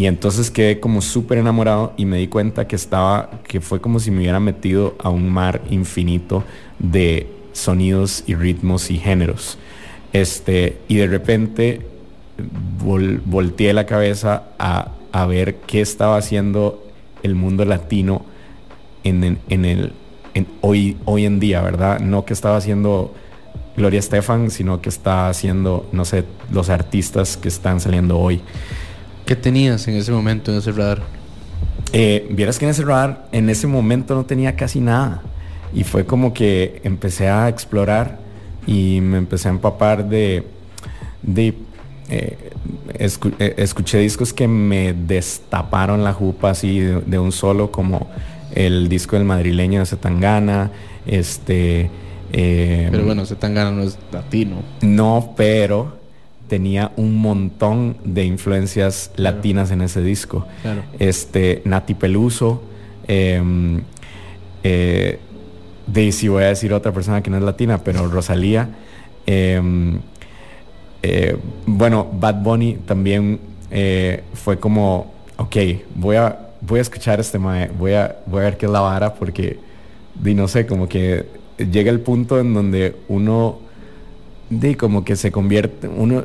[0.00, 4.00] y entonces quedé como súper enamorado y me di cuenta que estaba, que fue como
[4.00, 6.42] si me hubiera metido a un mar infinito
[6.78, 9.58] de sonidos y ritmos y géneros.
[10.14, 11.82] Este, y de repente
[12.82, 16.82] vol- volteé la cabeza a, a ver qué estaba haciendo
[17.22, 18.24] el mundo latino
[19.04, 19.92] en, en- el,
[20.32, 22.00] en hoy, hoy en día, ¿verdad?
[22.00, 23.12] No que estaba haciendo
[23.76, 28.40] Gloria Estefan, sino que está haciendo, no sé, los artistas que están saliendo hoy.
[29.30, 31.02] ¿Qué tenías en ese momento en ese radar?
[31.92, 35.22] Eh, Vieras que en ese radar, en ese momento no tenía casi nada.
[35.72, 38.18] Y fue como que empecé a explorar
[38.66, 40.42] y me empecé a empapar de...
[41.22, 41.54] de
[42.08, 42.50] eh,
[42.98, 48.08] escu- eh, escuché discos que me destaparon la jupa así de, de un solo, como
[48.52, 50.72] el disco del madrileño de Zetangana,
[51.06, 51.88] este...
[52.32, 54.56] eh, Pero bueno, Zetangana no es latino.
[54.80, 55.99] no, pero
[56.50, 60.46] tenía un montón de influencias latinas en ese disco.
[60.62, 60.82] Claro.
[60.98, 62.60] Este, Nati Peluso,
[63.06, 63.82] em,
[64.64, 65.20] eh,
[65.86, 68.68] de si voy a decir otra persona que no es latina, pero Rosalía.
[69.26, 70.00] em,
[71.02, 71.36] eh,
[71.66, 73.38] bueno, Bad Bunny también
[73.70, 75.56] eh, fue como, ok,
[75.94, 78.80] voy a, voy a escuchar este mae, voy a, voy a ver qué es la
[78.80, 79.58] vara, porque,
[80.20, 81.26] di, no sé, como que
[81.58, 83.69] llega el punto en donde uno
[84.50, 86.24] de como que se convierte, uno,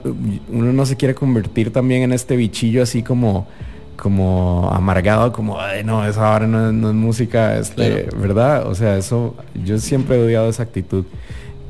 [0.52, 3.48] uno no se quiere convertir también en este bichillo así como,
[3.96, 8.20] como amargado, como, ay, no, esa ahora no, es- no es música, este, Claro.
[8.20, 8.68] ¿verdad?
[8.68, 11.06] O sea, eso, yo siempre he odiado esa actitud.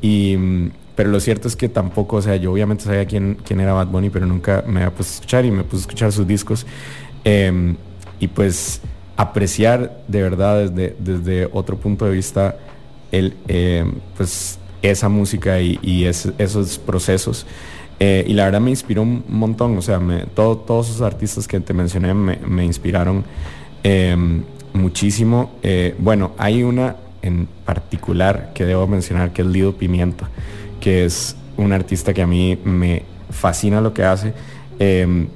[0.00, 0.36] Y,
[0.94, 3.88] pero lo cierto es que tampoco, o sea, yo obviamente sabía quién, quién era Bad
[3.88, 6.66] Bunny, pero nunca me había puesto a escuchar y me puse a escuchar sus discos.
[7.24, 7.76] Em,
[8.18, 8.80] y pues
[9.16, 12.56] apreciar de verdad desde, desde otro punto de vista
[13.12, 17.46] el, em, pues esa música y, esos procesos.
[17.98, 21.60] Eh, y la verdad me inspiró un montón, o sea, me, todos esos artistas que
[21.60, 23.24] te mencioné me, inspiraron
[23.82, 24.42] em,
[24.74, 25.52] muchísimo.
[25.62, 30.28] Eh, bueno, hay una en particular que debo mencionar que es Lido Pimienta
[30.80, 34.32] que es un artista que a mí me fascina lo que hace.
[34.78, 35.26] Em,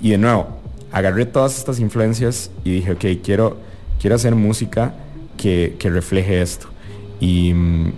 [0.00, 0.48] y de nuevo,
[0.90, 3.58] agarré todas estas influencias y dije, ok, quiero,
[4.00, 4.94] quiero hacer música
[5.36, 6.68] que, refleje esto.
[7.20, 7.92] Y mm,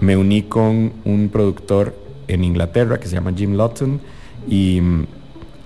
[0.00, 1.94] me uní con un productor
[2.28, 4.00] en Inglaterra que se llama Jim Lawton
[4.48, 5.06] y mm,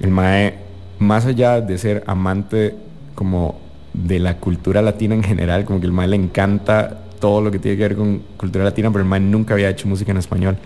[0.01, 0.55] el Mae,
[0.99, 2.75] más allá de ser amante
[3.15, 3.61] como
[3.93, 7.59] de la cultura latina en general, como que el Mae le encanta todo lo que
[7.59, 10.57] tiene que ver con cultura latina, pero el mae nunca había hecho música en español.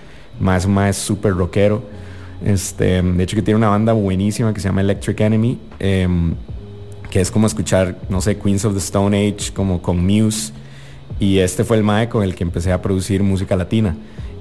[0.40, 1.82] Más un es súper rockero.
[2.44, 6.34] Este, de hecho que tiene una banda buenísima que se llama Electric Enemy, em,
[7.10, 10.52] que es como escuchar, no sé, Queens of the Stone Age, como con Muse.
[11.24, 13.96] Y este fue el mae con el que empecé a producir música latina.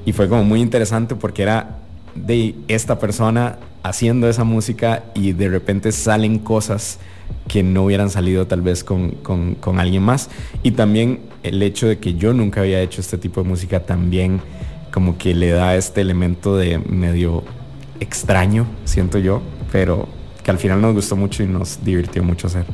[0.05, 1.77] Y fue como muy interesante porque era
[2.13, 6.99] de esta persona haciendo esa música y de repente salen cosas
[7.47, 10.29] que no hubieran salido tal vez con, con, alguien más.
[10.61, 14.41] Y también el hecho de que yo nunca había hecho este tipo de música también
[14.91, 17.45] como que le da este elemento de medio
[18.01, 20.09] extraño, siento yo, pero
[20.43, 22.65] que al final nos gustó mucho y nos divirtió mucho hacer.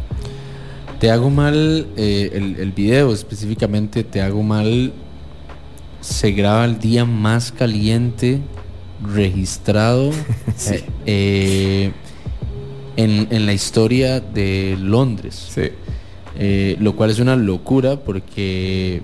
[0.99, 4.91] Te hago mal, eh, el, el, video específicamente, te hago mal,
[6.01, 8.41] se graba el día más caliente
[9.01, 10.11] registrado.
[10.57, 10.75] sí.
[11.05, 11.91] Eh,
[12.97, 15.55] en, la historia de Londres.
[16.37, 19.01] Eh, lo cual es una locura porque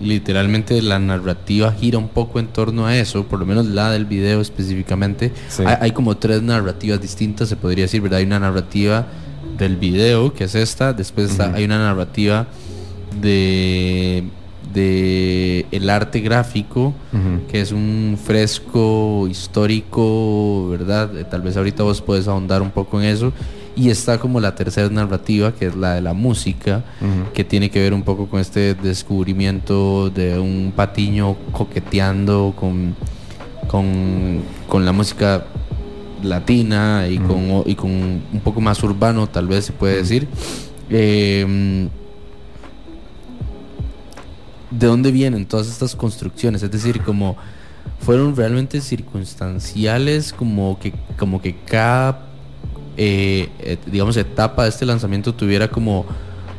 [0.00, 4.06] literalmente la narrativa gira un poco en torno a eso, por lo menos la del
[4.06, 5.32] video específicamente.
[5.64, 8.20] Hay, como tres narrativas distintas, se podría decir, ¿verdad?
[8.20, 9.06] Hay una narrativa
[9.64, 12.46] del video, que es esta, después hay una narrativa
[13.20, 14.24] de
[14.72, 16.94] de el arte gráfico,
[17.48, 21.16] que es un fresco histórico, ¿verdad?
[21.16, 23.32] Eh, tal vez ahorita vos puedes ahondar un poco en eso.
[23.76, 26.84] Y está como la tercera narrativa, que es la de la música,
[27.32, 32.94] que tiene que ver un poco con este descubrimiento de un patiño coqueteando con,
[33.68, 35.44] con, la música
[36.22, 40.28] latina y, con, y con un poco más urbano, tal vez se puede decir.
[40.88, 41.88] Eh,
[44.70, 47.36] de dónde vienen todas estas construcciones, es decir, como
[47.98, 52.26] fueron realmente circunstanciales, como que, como que cada,
[52.96, 56.06] eh, eh, digamos, etapa de este lanzamiento tuviera como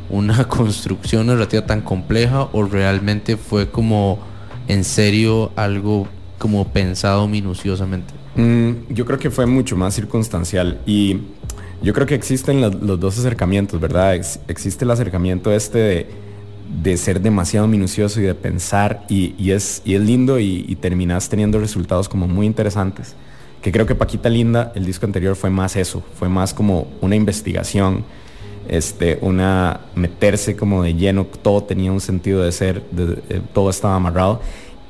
[0.09, 4.19] una construcción narrativa tan compleja o realmente fue como
[4.67, 6.07] en serio algo
[6.37, 8.20] como pensado minuciosamente?
[8.35, 11.19] Mm, yo creo que fue mucho más circunstancial y
[11.81, 14.15] yo creo que existen los, dos acercamientos, ¿verdad?
[14.15, 16.21] existe el acercamiento este de
[16.81, 21.59] de ser demasiado minucioso y de pensar y, es, y es lindo y, terminas teniendo
[21.59, 23.15] resultados como muy interesantes.
[23.61, 27.15] Que creo que Paquita Linda, el disco anterior, fue más eso, fue más como una
[27.15, 28.03] investigación,
[28.67, 32.83] este, una meterse como de lleno, todo tenía un sentido de ser,
[33.53, 34.41] todo estaba amarrado.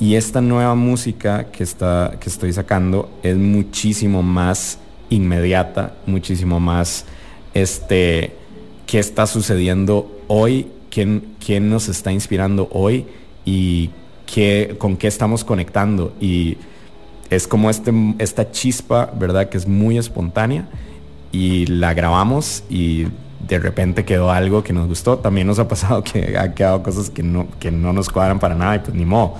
[0.01, 4.79] Y esta nueva música que, está, que estoy sacando es muchísimo más
[5.11, 7.05] inmediata, muchísimo más,
[7.53, 8.35] este,
[8.87, 13.05] qué está sucediendo hoy quién, nos está inspirando hoy
[13.45, 13.91] y
[14.25, 16.15] qué, con qué estamos conectando.
[16.19, 16.57] Y
[17.29, 19.49] es como este, esta chispa, ¿verdad?
[19.49, 20.67] Que es muy espontánea
[21.31, 23.05] y la grabamos y
[23.47, 25.19] de repente quedó algo que nos gustó.
[25.19, 28.55] También nos ha pasado que ha quedado cosas que no, que no nos cuadran para
[28.55, 29.35] nada y pues ni modo.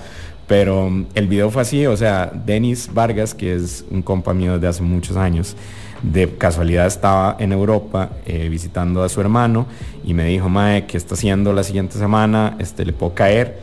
[0.52, 4.58] Pero um, el video fue así, o sea, Denis Vargas, que es un compa mío
[4.58, 5.56] de hace muchos años,
[6.02, 9.64] de casualidad estaba en Europa eh, visitando a su hermano
[10.04, 12.54] y me dijo, Mae, ¿qué está haciendo la siguiente semana?
[12.58, 13.60] Este, ¿Le puedo caer?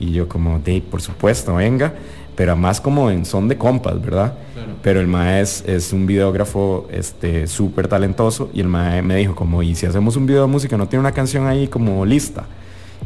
[0.00, 1.94] Y yo como, de, por supuesto, venga.
[2.34, 4.34] Pero más como en son de compas, ¿verdad?
[4.82, 9.62] Pero el Mae es, un videógrafo este, súper talentoso y el Mae me dijo como,
[9.62, 10.76] ¿y si hacemos un video de música?
[10.76, 12.46] ¿No tiene una canción ahí como lista?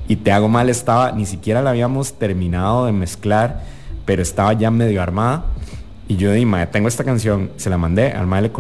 [0.09, 3.63] Y Te Hago Mal estaba, ni siquiera la habíamos terminado de mezclar,
[4.05, 5.45] pero estaba ya medio armada
[6.09, 8.51] y yo dije, mae, tengo esta canción, se la mandé, al mae le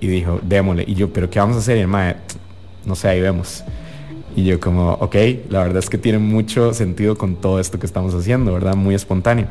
[0.00, 0.84] y dijo, démosle.
[0.86, 1.78] Y yo, ¿pero qué vamos a hacer?
[1.78, 2.16] Y el mae,
[2.84, 3.64] no sé, ahí vemos.
[4.36, 5.16] Y yo como, ok,
[5.48, 8.76] la verdad es que tiene mucho sentido con todo esto que estamos haciendo, ¿verdad?
[8.76, 9.46] Muy espontáneo.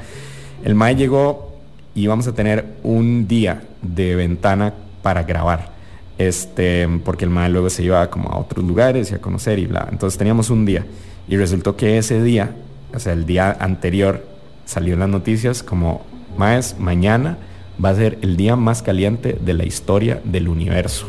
[0.64, 1.56] El mae llegó
[1.94, 5.74] y vamos a tener un día de ventana para grabar.
[6.18, 9.66] Este, porque el mae luego se iba como a otros lugares y a conocer y
[9.66, 9.88] bla.
[9.92, 10.86] Entonces teníamos un día.
[11.28, 12.56] Y resultó que ese día,
[12.94, 14.26] o sea, el día anterior,
[14.66, 16.06] salió en las noticias como
[16.38, 17.38] Maes, mañana
[17.84, 21.08] va a ser el día más caliente de la historia del universo.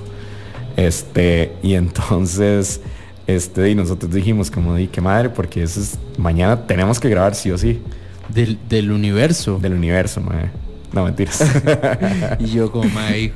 [0.77, 2.81] Este, y entonces,
[3.27, 7.35] este, y nosotros dijimos como, di, qué madre, porque eso es, mañana tenemos que grabar
[7.35, 7.83] sí o sí.
[8.29, 9.59] Del, del universo.
[9.59, 10.51] Del universo, mae.
[10.93, 11.45] No, mentiras.
[12.39, 13.33] y yo como, mae,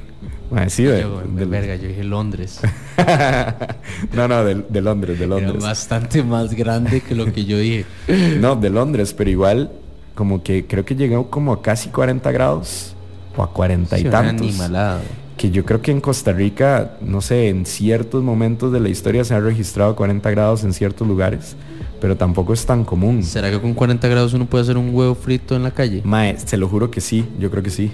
[0.69, 2.61] sí, de, yo, de, verga, yo dije Londres.
[4.15, 5.55] no, no, de, de, Londres, de Londres.
[5.57, 7.85] Era bastante más grande que lo que yo dije.
[8.41, 9.71] no, de Londres, pero igual,
[10.15, 12.95] como que creo que llegó como a casi 40 grados
[13.37, 14.47] o a 40 y tantos.
[14.47, 15.01] Animalado.
[15.37, 19.25] Que yo creo que en Costa Rica, no sé, en ciertos momentos de la historia
[19.25, 21.57] se han registrado 40 grados en ciertos lugares,
[22.01, 23.23] pero tampoco es tan común.
[23.23, 26.03] ¿Será que con 40 grados uno puede hacer un huevo frito en la calle?
[26.05, 27.93] Mae, se lo juro que sí, yo creo que sí.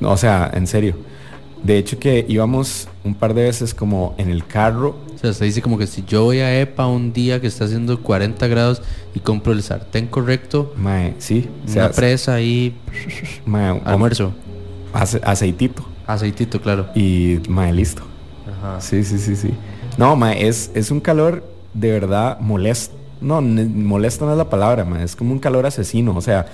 [0.00, 0.94] O sea, en serio.
[1.66, 4.94] De hecho que íbamos un par de veces como en el carro.
[5.12, 7.64] O sea, se dice como que si yo voy a EPA un día que está
[7.64, 8.82] haciendo 40 grados
[9.16, 10.72] y compro el sartén correcto.
[10.76, 11.48] Mae, sí.
[11.68, 12.76] Una presa ahí.
[13.46, 14.32] Mae, almuerzo.
[14.92, 15.84] Ace aceitito.
[16.06, 16.86] Aceitito, claro.
[16.94, 18.02] Y mae, listo.
[18.46, 18.80] Ajá.
[18.80, 19.50] Sí, sí, sí, sí.
[19.98, 21.42] No, mae, es, es un calor
[21.74, 22.94] de verdad molesto.
[23.20, 25.02] No, molesto no es la palabra, mae.
[25.02, 26.16] Es como un calor asesino.
[26.16, 26.46] O sea,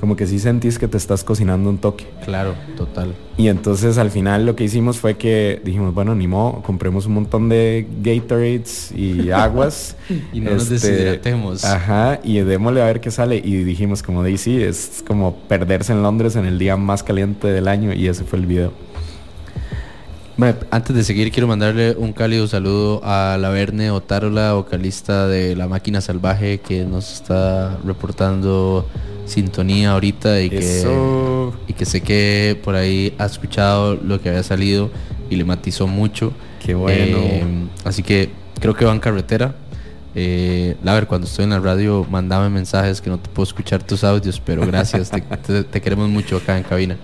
[0.00, 2.06] como que sí sentís que te estás cocinando un toque.
[2.24, 3.14] Claro, total.
[3.38, 7.14] Y entonces al final lo que hicimos fue que dijimos, bueno, ni modo, compremos un
[7.14, 9.96] montón de Gatorades y aguas.
[10.32, 11.64] y no nos Este, deshidratemos.
[11.64, 13.36] Ajá, y démosle a ver qué sale.
[13.36, 17.48] Y dijimos, como de sí, es como perderse en Londres en el día más caliente
[17.48, 18.72] del año y ese fue el video.
[20.70, 25.66] Antes de seguir, quiero mandarle un cálido saludo a la Verne Otárola, vocalista de La
[25.66, 28.86] Máquina Salvaje, que nos está reportando
[29.24, 30.58] sintonía ahorita y que,
[31.66, 34.90] y que sé que por ahí ha escuchado lo que había salido
[35.30, 36.32] y le matizó mucho.
[36.64, 37.16] Qué bueno.
[37.18, 37.44] Eh,
[37.84, 38.28] así que
[38.60, 39.54] creo que va en carretera.
[40.14, 43.82] Eh, la ver, cuando estoy en la radio, mandame mensajes que no te puedo escuchar
[43.82, 46.96] tus audios, pero gracias, te, te- te queremos mucho acá en cabina.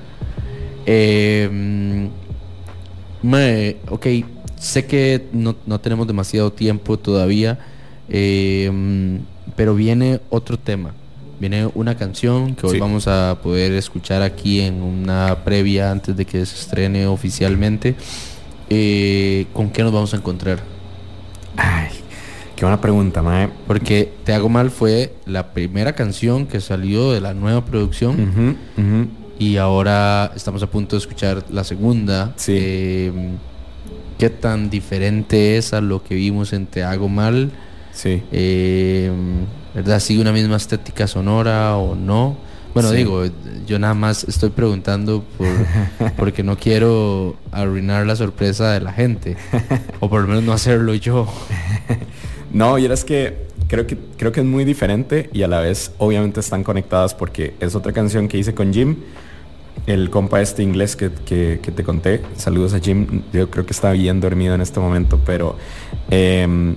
[0.85, 2.09] Eh,
[3.23, 4.07] mae, ok,
[4.59, 7.59] sé que no, no tenemos demasiado tiempo todavía,
[8.09, 8.71] eh,
[9.57, 10.95] pero viene otro tema.
[11.41, 12.79] Viene una canción que hoy Sí.
[12.81, 17.97] vamos a poder escuchar aquí en una previa antes de que se estrene oficialmente.
[18.71, 20.61] Eh, ¿Con qué nos vamos a encontrar?
[21.57, 21.89] Ay,
[22.55, 23.49] qué buena pregunta, mae.
[23.67, 28.57] Porque Te hago mal fue la primera canción que salió de la nueva producción.
[29.43, 32.33] Y ahora estamos a punto de escuchar la segunda.
[32.37, 32.55] Sí.
[32.57, 33.13] Eh,
[34.19, 37.51] ¿Qué tan diferente es a lo que vimos en Te hago mal?
[37.93, 38.23] Sí.
[38.31, 39.11] Eh,
[39.75, 39.99] ¿Verdad?
[40.01, 42.37] ¿Sigue una misma estética sonora o no?
[42.73, 42.97] Bueno, Sí.
[42.97, 43.25] digo,
[43.67, 45.49] yo nada más estoy preguntando por,
[46.17, 49.37] porque no quiero arruinar la sorpresa de la gente.
[50.01, 51.27] O por lo menos no hacerlo yo.
[52.55, 55.93] No, y es que creo que creo que es muy diferente y a la vez
[55.97, 58.97] obviamente están conectadas porque es otra canción que hice con Jim,
[59.87, 62.23] el compa este inglés que, que- te conté.
[62.37, 65.57] Saludos a Jim, yo creo que está bien dormido en este momento, pero
[66.11, 66.77] em,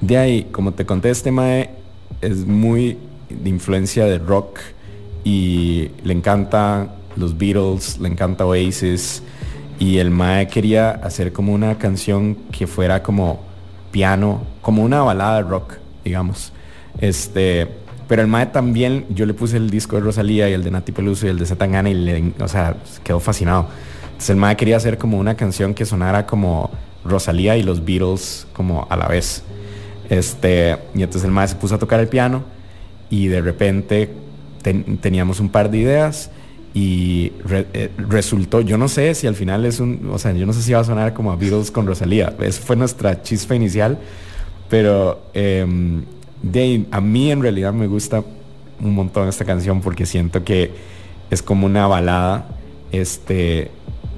[0.00, 1.70] de ahí, como te conté, este mae
[2.20, 2.96] es muy
[3.28, 4.58] de influencia de rock
[5.24, 9.22] y le encanta los Beatles, le encanta Oasis
[9.78, 13.40] y el mae quería hacer como una canción que fuera como
[13.90, 15.74] piano, como una balada de rock,
[16.04, 16.52] digamos.
[17.00, 17.68] Este,
[18.08, 20.92] pero el mae también, yo le puse el disco de Rosalía y el de Nati
[20.92, 23.66] Peluso y el de Zetangana y le, o sea, quedó fascinado.
[24.06, 26.70] Entonces el mae quería hacer como una canción que sonara como
[27.04, 29.42] Rosalía y los Beatles como a la vez.
[30.08, 32.42] Este, y entonces el mae se puso a tocar el piano
[33.10, 34.10] y de repente
[34.62, 36.30] ten- teníamos un par de ideas
[36.74, 40.52] y eh, resultó, yo no sé si al final es un, o sea, yo no
[40.52, 42.34] sé si va a sonar como a Beatles con Rosalía.
[42.40, 43.98] Esa fue nuestra chispa inicial,
[44.68, 46.02] pero em,
[46.42, 48.22] de a mí en realidad me gusta
[48.80, 50.70] un montón esta canción porque siento que
[51.30, 52.48] es como una balada,
[52.92, 53.70] este,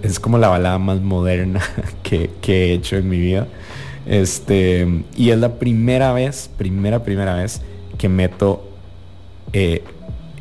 [0.02, 1.60] es como la balada más moderna
[2.02, 3.46] que, que he hecho en mi vida.
[4.06, 7.60] Este, y es la primera vez, primera, primera vez
[7.98, 8.68] que meto
[9.52, 9.84] eh,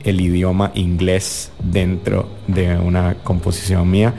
[0.04, 4.14] el idioma inglés dentro de una composición mía.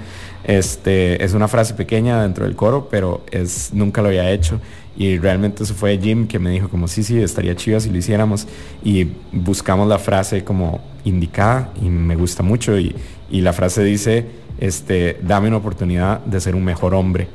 [0.45, 4.61] Este, es una frase pequeña dentro del coro, pero es, nunca lo había hecho.
[5.01, 7.97] Y realmente eso fue Jim que me dijo como, sí, sí, estaría chido si lo
[7.97, 8.47] hiciéramos.
[8.85, 12.79] Y buscamos la frase como indicada y me gusta mucho.
[12.79, 12.95] Y,
[13.31, 14.27] y la frase dice,
[14.59, 17.29] este, dame una oportunidad de ser un mejor hombre.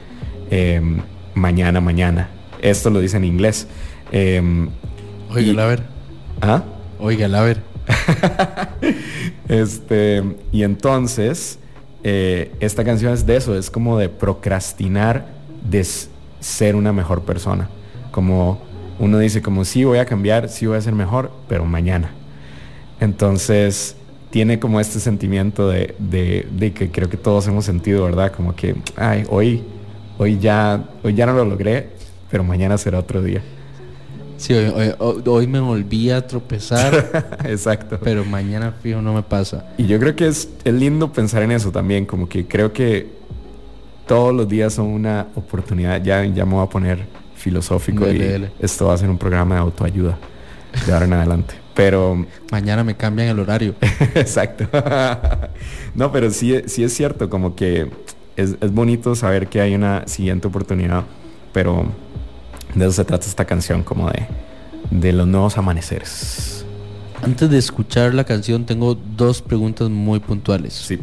[0.51, 0.99] Em,
[1.33, 2.29] mañana, mañana.
[2.61, 3.67] Esto lo dice en inglés.
[4.11, 4.69] Em,
[5.33, 5.83] Oiga, a ver.
[6.41, 6.63] ¿ah?
[6.99, 7.63] Oiga, a ver.
[9.47, 11.59] Este, y entonces,
[12.03, 15.27] eh, esta canción es de eso, es como de procrastinar
[15.69, 16.09] de s-
[16.45, 17.67] ser una mejor persona.
[18.11, 18.59] Como
[18.99, 22.11] uno dice, como sí voy a cambiar, sí voy a ser mejor, pero mañana.
[22.99, 23.95] Entonces,
[24.29, 28.31] tiene como este sentimiento de, de- de que creo que todos hemos sentido, ¿verdad?
[28.31, 29.63] Como que, ay, hoy,
[30.17, 31.89] hoy ya, hoy ya no lo logré,
[32.29, 33.41] pero mañana será otro día.
[34.37, 37.97] Sí, hoy, hoy- hoy- hoy me volví a tropezar, Exacto.
[38.03, 39.65] pero mañana fijo no me pasa.
[39.77, 43.07] Y yo creo que es, es lindo pensar en eso también, como que creo que
[44.07, 48.27] todos los días son una oportunidad, ya, ya me voy a poner filosófico Dele, y
[48.27, 48.51] dele.
[48.59, 50.17] esto va a ser un programa de autoayuda
[50.85, 51.55] de ahora en adelante.
[51.73, 53.75] Pero Mañana me cambian el horario.
[54.15, 54.67] Exacto.
[55.93, 57.89] no, pero sí, sí es cierto, como que
[58.35, 61.03] es, es bonito saber que hay una siguiente oportunidad,
[61.53, 61.85] pero
[62.73, 64.27] de eso se trata esta canción, como de,
[64.91, 66.65] de los nuevos amaneceres.
[67.21, 70.73] Antes de escuchar la canción tengo dos preguntas muy puntuales.
[70.73, 70.99] Sí.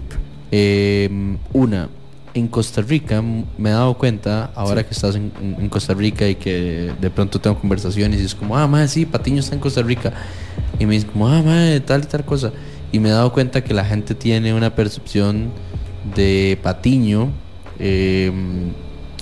[0.50, 1.08] Eh,
[1.52, 1.88] una,
[2.34, 6.92] en Costa Rica me he dado cuenta, ahora que estás en, Costa Rica y que
[7.00, 10.12] de pronto tengo conversaciones y es como, ah, madre, sí, Patiño está en Costa Rica.
[10.78, 12.52] Y me dicen como, ah, madre, tal y tal cosa.
[12.90, 15.50] Y me he dado cuenta que la gente tiene una percepción
[16.14, 17.30] de Patiño.
[17.78, 18.32] eh,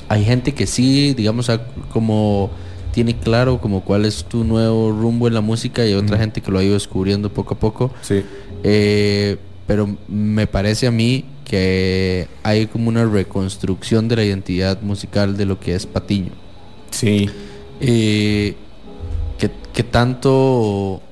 [0.08, 1.48] hay gente que sí, digamos,
[1.92, 2.50] como
[2.90, 6.40] tiene claro como cuál es tu nuevo rumbo en la música y hay otra gente
[6.40, 7.92] que lo ha ido descubriendo poco a poco.
[8.02, 8.24] Sí.
[8.64, 9.36] Eh,
[9.68, 15.46] pero me parece a mí que hay como una reconstrucción de la identidad musical de
[15.46, 16.30] lo que es Patiño.
[16.92, 17.28] Sí.
[17.80, 18.54] Eh,
[19.36, 21.02] que, que tanto...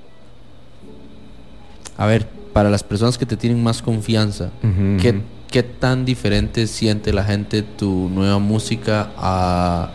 [1.96, 5.20] A ver, para las personas que te tienen más confianza, Ujú, ¿qué,
[5.50, 9.90] qué tan diferente siente la gente tu nueva música a,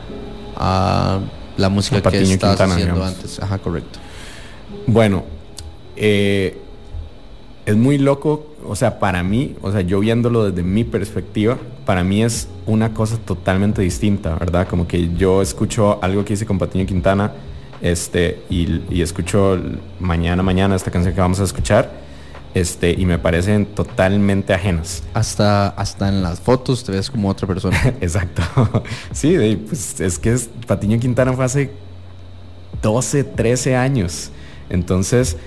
[0.57, 1.19] a
[1.55, 3.15] la música que estabas haciendo digamos.
[3.15, 3.39] antes?
[3.39, 3.97] Ajá, correcto.
[4.87, 5.23] Bueno,
[5.95, 6.57] eh,
[7.65, 12.03] es muy loco, o sea, para mí, o sea, yo viéndolo desde mi perspectiva, para
[12.03, 14.67] mí es una cosa totalmente distinta, ¿verdad?
[14.67, 17.31] Como que yo escucho algo que hice con Patiño Quintana,
[17.81, 19.59] este, y, y escucho
[19.99, 22.03] mañana, mañana esta canción que vamos a escuchar,
[22.53, 25.03] este, y me parecen totalmente ajenas.
[25.13, 27.77] Hasta, hasta en las fotos te ves como otra persona.
[28.01, 28.43] Exacto.
[29.11, 31.71] sí, pues es que es, Patiño Quintana fue hace
[32.81, 34.29] 12, 13 años.
[34.69, 35.37] Entonces,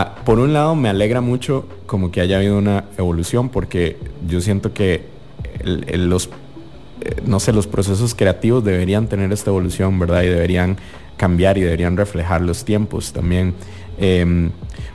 [0.00, 3.96] ah, por un lado me alegra mucho como que haya habido una evolución porque
[4.28, 5.04] yo siento que
[5.64, 6.30] los,
[7.00, 10.22] eh, no sé, los procesos creativos deberían tener esta evolución, ¿verdad?
[10.22, 10.76] Y deberían
[11.16, 13.54] cambiar y deberían reflejar los tiempos también.
[13.98, 14.50] Em,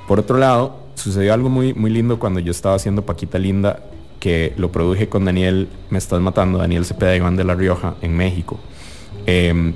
[0.07, 3.79] por otro lado, sucedió algo muy, muy lindo cuando yo estaba haciendo Paquita Linda,
[4.19, 8.17] que lo produje con Daniel, me estás matando, Daniel Cepeda Iván de La Rioja, en
[8.17, 8.59] México.
[9.27, 9.73] Em,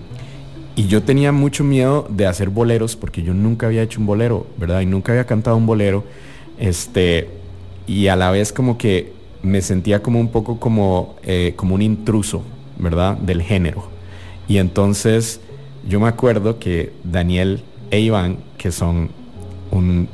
[0.80, 4.47] y yo tenía mucho miedo de hacer boleros porque yo nunca había hecho un bolero,
[4.57, 4.80] ¿verdad?
[4.80, 6.05] Y nunca había cantado un bolero.
[6.57, 7.27] Este,
[7.86, 9.11] y a la vez como que
[9.43, 12.43] me sentía como un poco como, eh, como un intruso,
[12.77, 13.17] ¿verdad?
[13.17, 13.89] Del género.
[14.47, 15.41] Y entonces
[15.86, 17.61] yo me acuerdo que Daniel
[17.91, 19.09] e Iván, que son
[19.71, 20.07] un-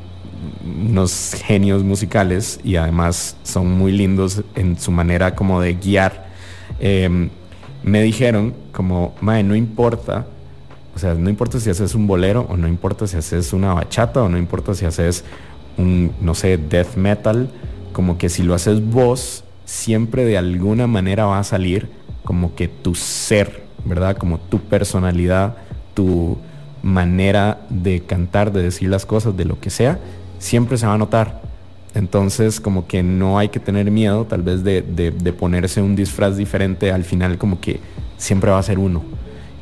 [0.90, 6.26] unos genios musicales y además son muy lindos en su manera como de guiar,
[6.80, 7.30] em,
[7.84, 10.26] me dijeron como, mae, no importa,
[10.96, 14.24] o sea, no importa si haces un bolero o no importa si haces una bachata
[14.24, 15.24] o no importa si haces
[15.78, 17.50] un, no sé, death metal,
[17.92, 21.90] como que si lo haces vos, siempre de alguna manera va a salir
[22.24, 24.16] como que tu ser, ¿verdad?
[24.18, 25.58] Como tu personalidad,
[25.94, 26.38] tu
[26.82, 30.00] manera de cantar, de decir las cosas, de lo que sea,
[30.40, 31.42] siempre se va a notar.
[31.94, 35.96] Entonces, como que no hay que tener miedo, tal vez, de, de- de ponerse un
[35.96, 36.92] disfraz diferente.
[36.92, 37.80] Al final, como que
[38.18, 39.02] siempre va a ser uno.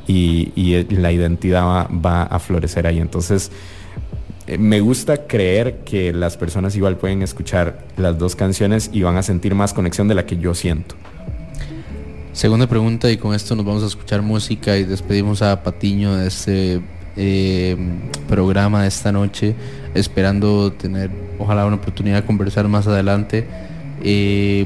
[0.07, 2.99] Y, la identidad va, va a florecer ahí.
[2.99, 3.51] Entonces,
[4.45, 9.15] eh, me gusta creer que las personas igual pueden escuchar las dos canciones y van
[9.15, 10.95] a sentir más conexión de la que yo siento.
[12.33, 16.27] Segunda pregunta y con esto nos vamos a escuchar música y despedimos a Patiño de
[16.27, 16.81] este
[17.15, 17.77] eh,
[18.27, 19.55] programa de esta noche,
[19.93, 23.47] esperando tener ojalá una oportunidad de conversar más adelante.
[24.03, 24.65] Eh,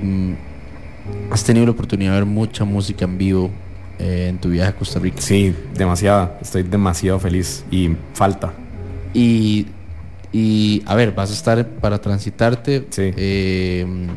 [1.29, 3.51] has tenido la oportunidad de ver mucha música en vivo
[3.99, 5.21] eh, en tu viaje a Costa Rica.
[5.21, 6.37] Sí, demasiada.
[6.41, 8.53] Estoy demasiado feliz y falta.
[9.13, 9.67] Y,
[10.31, 12.85] y, a ver, vas a estar para transitarte.
[12.89, 13.11] Sí.
[13.15, 14.07] eh,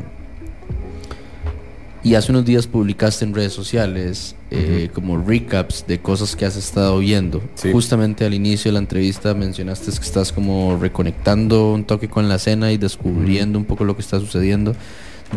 [2.03, 6.55] y hace unos días publicaste en redes sociales eh, como recaps de cosas que has
[6.55, 7.43] estado viendo.
[7.53, 7.71] Sí.
[7.71, 12.35] Justamente al inicio de la entrevista mencionaste que estás como reconectando un toque con la
[12.35, 14.75] escena y descubriendo un poco lo que está sucediendo.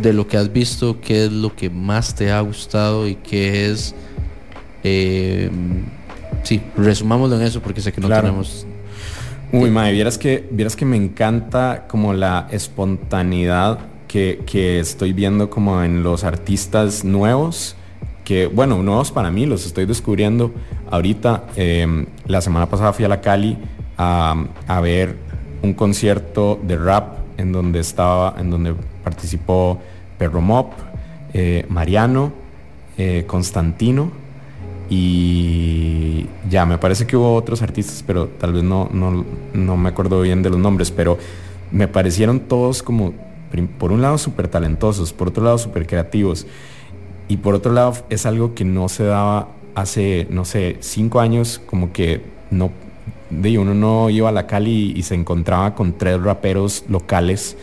[0.00, 3.70] De lo que has visto, ¿qué es lo que más te ha gustado y qué
[3.70, 3.94] es...
[4.84, 5.50] eh,
[6.44, 8.22] sí, resumámoslo en eso porque sé que no Claro.
[8.28, 8.66] tenemos
[9.52, 13.78] Uy, madre, vieras que, vieras que me encanta como la espontaneidad
[14.08, 17.76] que, que estoy viendo como en los artistas nuevos,
[18.24, 20.52] que bueno, nuevos para mí, los estoy descubriendo
[20.90, 21.44] ahorita.
[21.56, 23.56] eh, la semana pasada fui a la Cali
[23.96, 24.34] a,
[24.66, 25.16] a ver
[25.62, 28.74] un concierto de rap en donde estaba, en donde
[29.04, 29.80] participó
[30.18, 30.72] Perro Mop,
[31.32, 32.32] eh, Mariano,
[32.98, 34.10] eh, Constantino
[34.96, 39.88] y ya, me parece que hubo otros artistas, pero tal vez no, no, no me
[39.88, 41.18] acuerdo bien de los nombres, pero
[41.72, 43.12] me parecieron todos como,
[43.78, 46.46] por un lado, súper talentosos, por otro lado, súper creativos.
[47.26, 51.60] Y por otro lado, es algo que no se daba hace, no sé, cinco años,
[51.66, 52.22] como que
[52.52, 52.70] no,
[53.30, 57.56] de uno no iba a la Cali y, se encontraba con tres raperos locales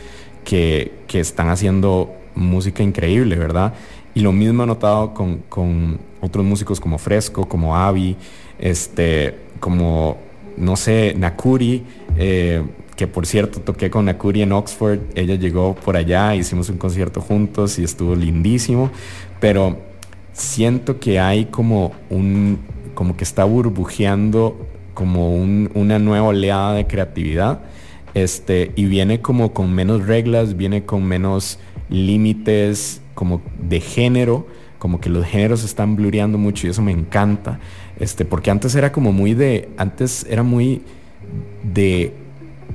[0.43, 3.73] que, que, están haciendo música increíble, ¿verdad?
[4.13, 8.15] Y lo mismo he notado con, con otros músicos como Fresco, como Avi,
[8.59, 10.17] este, como,
[10.57, 11.83] no sé, Nakuri,
[12.17, 12.63] eh,
[12.95, 17.21] que por cierto toqué con Nakuri en Oxford, ella llegó por allá, hicimos un concierto
[17.21, 18.91] juntos y estuvo lindísimo,
[19.39, 19.77] pero
[20.33, 22.59] siento que hay como un,
[22.93, 27.61] como que está burbujeando como una nueva oleada de creatividad,
[28.13, 31.59] este, y viene como con menos reglas, viene con menos
[31.89, 34.47] límites como de género,
[34.79, 37.59] como que los géneros están blureando mucho y eso me encanta,
[37.99, 40.81] este, porque antes era como muy de, antes era muy
[41.61, 42.15] de,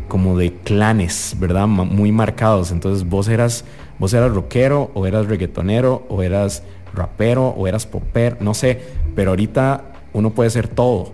[0.06, 1.66] como de clanes, ¿verdad?
[1.66, 3.64] muy marcados, entonces vos eras,
[3.98, 6.62] vos eras rockero o eras reggaetonero o eras
[6.94, 8.80] rapero o eras popper, no sé,
[9.16, 9.82] pero ahorita
[10.12, 11.10] uno puede ser todo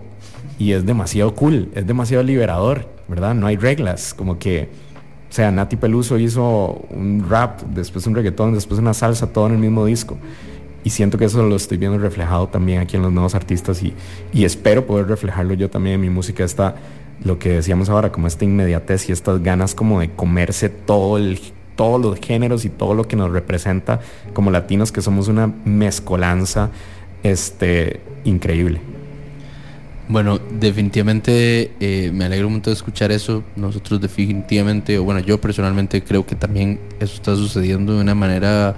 [0.59, 3.35] y es demasiado cool, es demasiado liberador, ¿verdad?
[3.35, 4.69] No hay reglas, como que,
[5.33, 9.53] o sea, Nati Peluso hizo un rap, después un reggaetón, después una salsa, todo en
[9.53, 10.19] el mismo disco.
[10.85, 13.95] Y siento que eso lo estoy viendo reflejado también aquí en los nuevos artistas y,
[14.31, 16.75] y espero poder reflejarlo yo también en mi música, esta,
[17.25, 21.41] lo que decíamos ahora, como esta inmediatez y estas ganas como de comerse todo el
[21.77, 24.01] todos los géneros y todo lo que nos representa
[24.35, 26.69] como latinos, que somos una mezcolanza
[27.23, 28.83] este, increíble.
[30.09, 33.43] Bueno, definitivamente eh, me alegro mucho de escuchar eso.
[33.57, 38.77] Nosotros definitivamente, o bueno, yo personalmente creo que también eso está sucediendo de una manera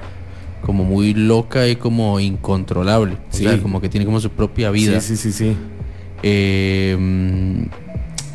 [0.63, 3.19] como muy loca y como incontrolable.
[3.31, 3.47] Sí.
[3.63, 5.01] como que tiene como su propia vida.
[5.01, 5.57] Sí, sí, sí, sí.
[6.23, 7.67] Eh,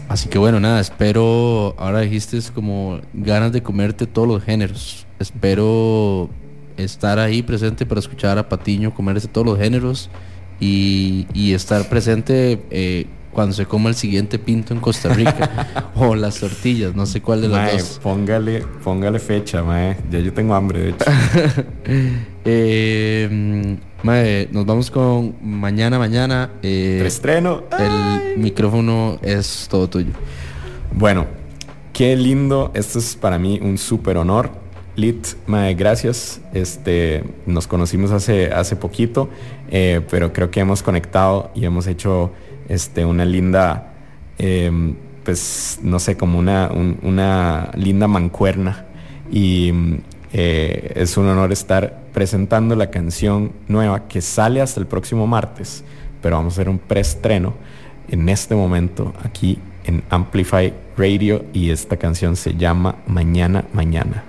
[0.10, 5.06] Así que bueno, nada, espero, ahora dijiste como ganas de comerte todos los géneros.
[5.20, 6.32] Espero
[6.78, 10.10] estar ahí presente para escuchar a Patiño comerse todos los géneros
[10.60, 16.39] y, estar presente eh, cuando se coma el siguiente pinto en Costa Rica o las
[16.39, 17.99] tortillas, no sé cuál de las dos.
[18.01, 19.97] Póngale, póngale fecha, mae.
[20.12, 21.05] Ya yo tengo hambre, de hecho.
[22.45, 23.78] eh,
[24.51, 26.51] nos vamos con mañana, mañana.
[26.64, 27.64] Eh, estreno.
[27.78, 30.12] El micrófono es todo tuyo.
[30.93, 31.28] Bueno,
[31.93, 32.72] qué lindo.
[32.74, 34.51] Esto es para mí un súper honor.
[34.95, 36.41] Lit, mae, gracias.
[36.53, 39.30] Este, nos conocimos hace, hace poquito,
[39.70, 42.32] eh, pero creo que hemos conectado y hemos hecho
[42.67, 43.93] este, una linda,
[44.38, 46.70] em, pues no sé, como una,
[47.01, 48.86] una linda mancuerna.
[49.32, 49.72] Y
[50.34, 55.84] eh, es un honor estar presentando la canción nueva que sale hasta el próximo martes,
[56.22, 57.53] pero vamos a hacer un preestreno
[58.09, 64.29] en este momento aquí en Amplify Radio y esta canción se llama Mañana Mañana.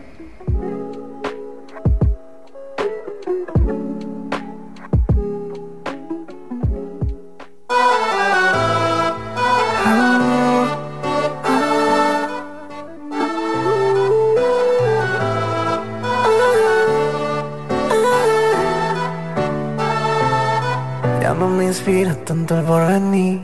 [22.31, 23.41] Tanto el porvenir.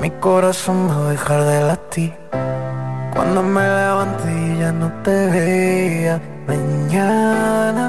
[0.00, 2.14] Mi corazón va a dejar de latir.
[3.14, 7.84] Cuando me levante y ya no te vea mañana.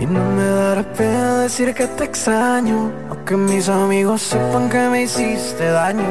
[0.00, 2.90] Y no me dará pena decir que te extraño.
[3.10, 6.10] Aunque mis amigos sepan que me hiciste daño.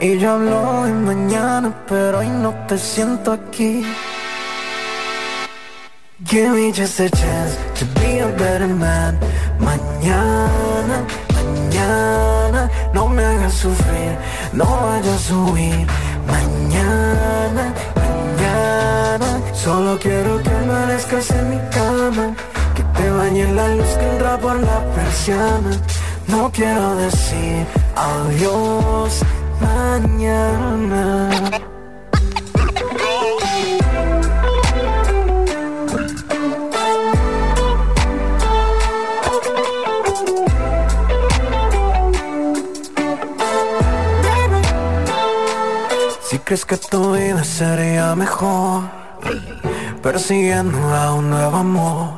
[0.00, 3.84] Y yo hablo de mañana, pero hoy no te siento aquí.
[6.30, 9.18] Give me just a chance to be a better man.
[9.58, 11.04] Mañana,
[11.34, 14.16] mañana, no me hagas sufrir,
[14.52, 15.88] no vayas a huir.
[16.28, 22.36] Mañana, mañana, solo quiero que amanezcas en mi cama,
[22.76, 25.72] que te bañe la luz que entra por la persiana.
[26.28, 27.66] No quiero decir
[27.96, 29.20] adiós
[29.60, 31.59] mañana.
[46.50, 48.82] crees que tu vida sería mejor
[50.02, 52.08] Persiguiendo a un nuevo amor.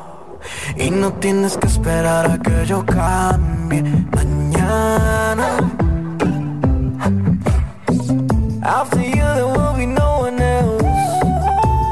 [0.75, 3.83] Y no tienes que esperar a que yo cambie.
[4.17, 5.49] Mañana
[8.63, 10.83] After you there will be no one else.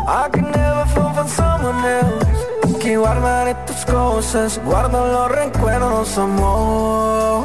[0.09, 2.79] I can never fall for someone else.
[2.81, 7.45] Que guardaré tus cosas, guardo los recuerdos, amor.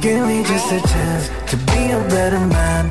[0.00, 2.90] Give me just a chance to be a better man.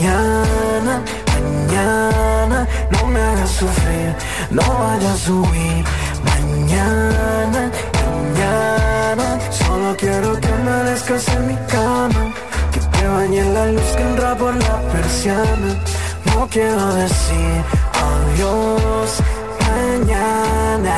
[0.00, 4.14] Mañana, mañana, no me hagas sufrir,
[4.50, 5.84] no vayas a huir.
[6.24, 7.70] Mañana,
[8.00, 12.32] mañana, solo quiero que amanezcas en mi cama.
[12.72, 15.70] Que te bañe la luz que entra por la persiana.
[16.34, 19.20] No quiero decir adiós
[19.68, 20.96] mañana.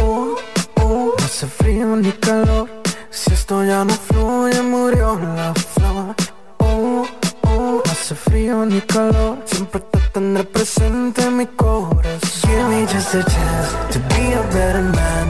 [0.00, 0.34] Uh,
[0.80, 2.70] uh, no hace frío ni calor.
[3.10, 5.52] Si esto ya no fluye, murió la
[5.96, 7.06] uh,
[7.44, 9.38] no hace frío ni calor.
[9.44, 12.20] Siempre te tendré presente en mi corazón.
[12.42, 15.26] Give me just a chance to be a better man.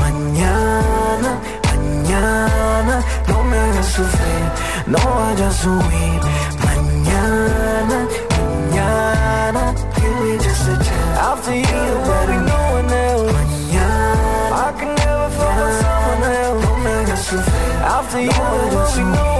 [0.00, 1.38] Mañana,
[1.68, 4.46] mañana, no me hagas sufrir,
[4.86, 6.20] no vayas a huir.
[6.66, 7.98] Mañana,
[8.36, 11.20] mañana, give me just a chance.
[11.20, 13.32] After you, baby, no one else.
[13.32, 16.64] Mañana, I can never fall for someone else.
[16.64, 17.66] No me hagas sufrir.
[17.84, 19.35] After you, no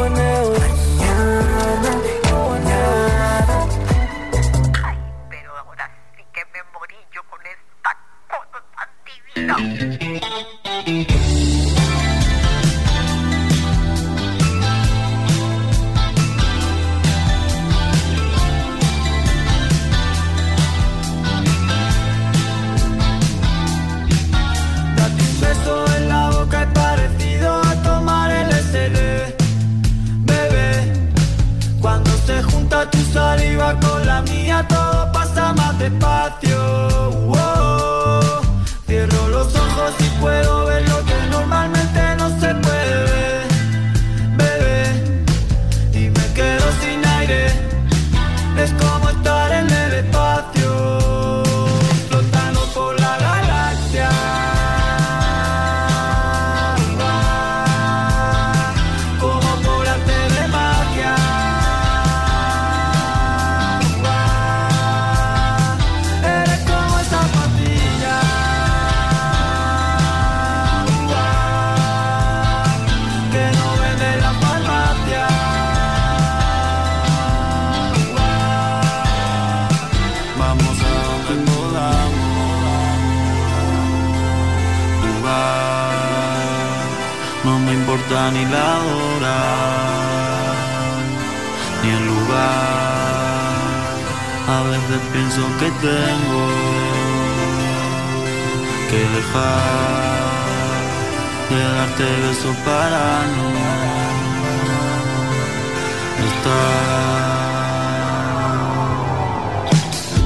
[32.43, 37.36] junta tu saliva con la mía todo pasa más despacio
[40.27, 40.66] puedo
[88.31, 89.39] ni la hora,
[91.83, 92.87] ni el lugar.
[94.49, 96.45] A veces pienso que tengo
[98.91, 100.17] que dejar
[101.51, 103.05] de darte besos para
[103.35, 103.49] no
[106.31, 107.07] estar.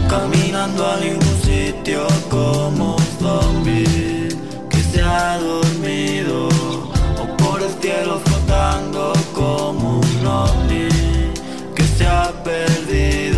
[0.08, 2.86] Caminando a ningún sitio como
[3.20, 4.28] zombie
[4.68, 6.48] que se ha dormido
[7.90, 10.88] cielo flotando como un ovni
[11.74, 13.29] que se ha perdido.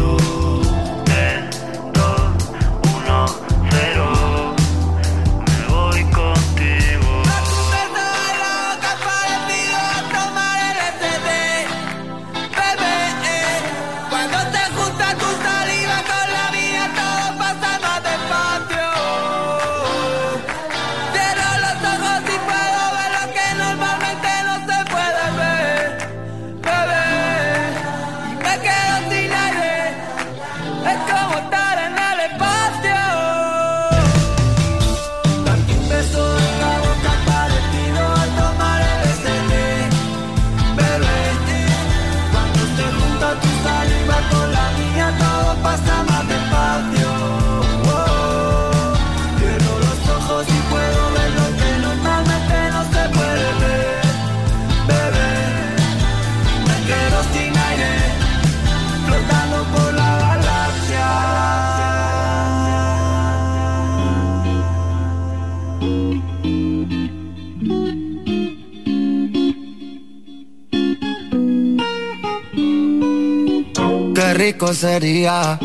[74.53, 75.59] Rico sería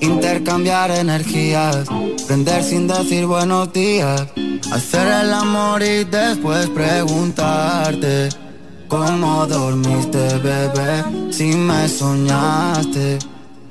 [0.00, 1.86] intercambiar energías,
[2.26, 4.26] prender sin decir buenos días,
[4.72, 8.28] hacer el amor y después preguntarte
[8.88, 13.18] cómo dormiste, bebé, si me soñaste.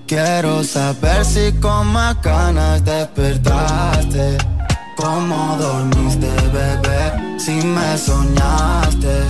[0.08, 4.38] Quiero saber si con más ganas despertaste.
[4.96, 7.40] ¿Cómo dormiste, bebé?
[7.40, 9.28] Si me soñaste.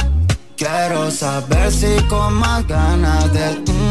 [0.55, 3.84] Quiero saber si con más ganas de...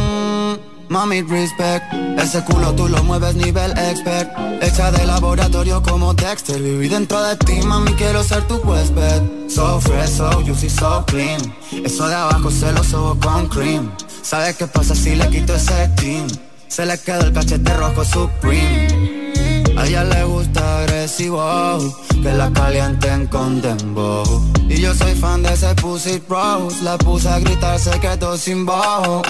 [0.95, 1.93] Mami, respect.
[2.23, 4.31] Ese culo tú lo mueves nivel expert.
[4.63, 6.63] Hecha de laboratorio como Dexter.
[6.63, 9.51] Viví dentro de ti, mami, quiero ser tu huésped.
[9.51, 11.41] So fresh, so juicy, so clean.
[11.85, 13.91] Eso de abajo se lo subo con cream.
[14.23, 16.29] ¿Sabes qué pasa si le quito ese team?
[16.69, 19.04] Se le quedó el cachete rojo Supreme.
[19.85, 24.25] A ella le gusta agresivo, que la calienten con dembow.
[24.67, 28.65] Y yo soy fan de ese pussy rose, la puse a gritar, se quedó sin
[28.65, 29.21] bajo.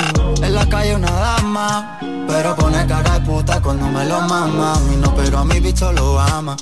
[0.40, 1.98] En la calle una dama,
[2.28, 4.80] pero pone cara de puta cuando me lo mama.
[4.92, 6.57] Y no, pero a mi bicho lo ama.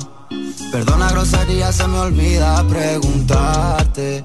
[0.72, 4.22] Perdona grosería, se me olvida preguntarte.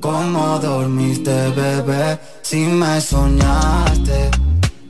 [0.00, 2.16] ¿Cómo dormiste, bebé?
[2.42, 4.30] Si me soñaste.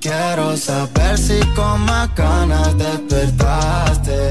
[0.01, 4.31] Quiero saber si con más ganas despertaste.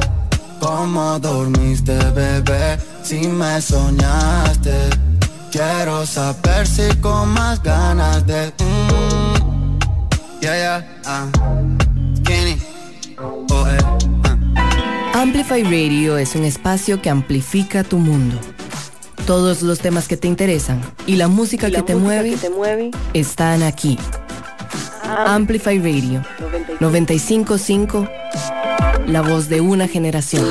[0.59, 2.79] ¿Cómo dormiste, bebé?
[3.03, 4.89] Si me soñaste.
[5.51, 8.51] Quiero saber si con más ganas de.
[8.57, 9.79] Mm,
[10.41, 11.27] yeah, yeah, ah.
[12.17, 12.57] Skinny.
[13.19, 13.77] Oh, eh,
[14.55, 15.21] ah.
[15.21, 18.39] Amplify Radio es un espacio que amplifica tu mundo.
[19.27, 23.99] Todos los temas que te interesan y la música, que, te mueve, están aquí.
[25.17, 26.21] Amplify Radio
[26.79, 28.07] 955,
[29.07, 30.45] la voz de una generación.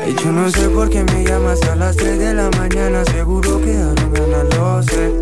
[0.00, 3.60] Ay, yo no sé por qué me llamas a las 3 de la mañana, seguro
[3.60, 5.12] que ahora ganas, lo sé.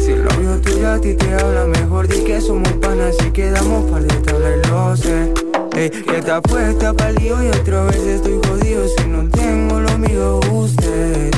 [0.00, 3.90] Si el novio tuyo a ti te habla, mejor di que somos panas y quedamos
[3.90, 5.57] par de tabla y lo sé.
[5.78, 9.96] Ey, que te apuesta pa'l lío y otra vez estoy jodido si no tengo lo
[9.96, 11.30] mío usted.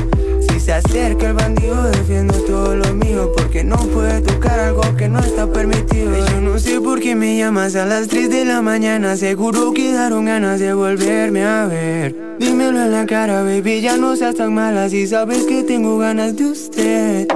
[0.48, 5.10] Si se acerca el bandido defiendo todo lo mío porque no puede tocar algo que
[5.10, 6.16] no está permitido.
[6.26, 10.24] Yo no sé por qué me llamas a las 3 de la mañana, seguro quedaron
[10.24, 12.16] ganas de volverme a ver.
[12.38, 16.34] Dímelo en la cara, baby, ya no seas tan mala si sabes que tengo ganas
[16.34, 17.28] de usted.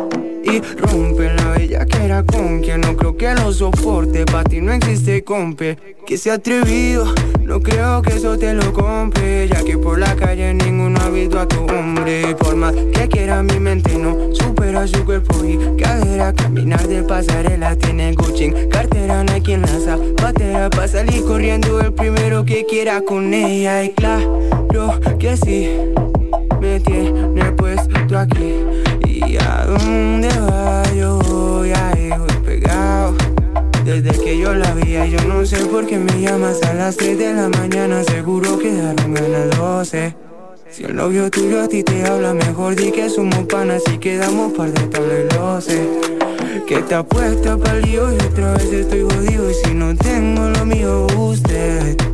[0.42, 1.43] Y rompe la
[1.74, 4.24] bella que era con quien no creo que lo soporte.
[4.24, 7.12] Pa' ti no existe compe que sea atrevido.
[7.42, 9.48] No creo que eso te lo compre.
[9.48, 12.34] Ya que por la calle ninguno ha visto a tu hombre.
[12.36, 16.32] Por más que quiera mi mente no supera su cuerpo y cadera.
[16.32, 18.52] Caminar de pasarela tiene Gucci.
[18.70, 20.70] Cartera no hay quien la zapatera.
[20.70, 23.84] Pa' salir corriendo el primero que quiera con ella.
[23.84, 24.40] Y claro
[25.18, 25.70] que sí,
[26.60, 28.54] me tiene puesto aquí.
[29.06, 30.43] ¿Y a dónde va?
[34.02, 37.16] Desde que yo la vi, yo no sé por qué me llamas a las 3
[37.16, 38.02] de la mañana.
[38.02, 40.16] Seguro quedaron ganas 12.
[40.68, 44.52] Si el novio tuyo a ti te habla, mejor di que somos panas y quedamos
[44.54, 45.88] par de tabla y lo sé.
[46.66, 49.48] Que te apuesta pa'l lío y otra vez estoy jodido.
[49.48, 52.13] Y si no tengo lo mío, usted.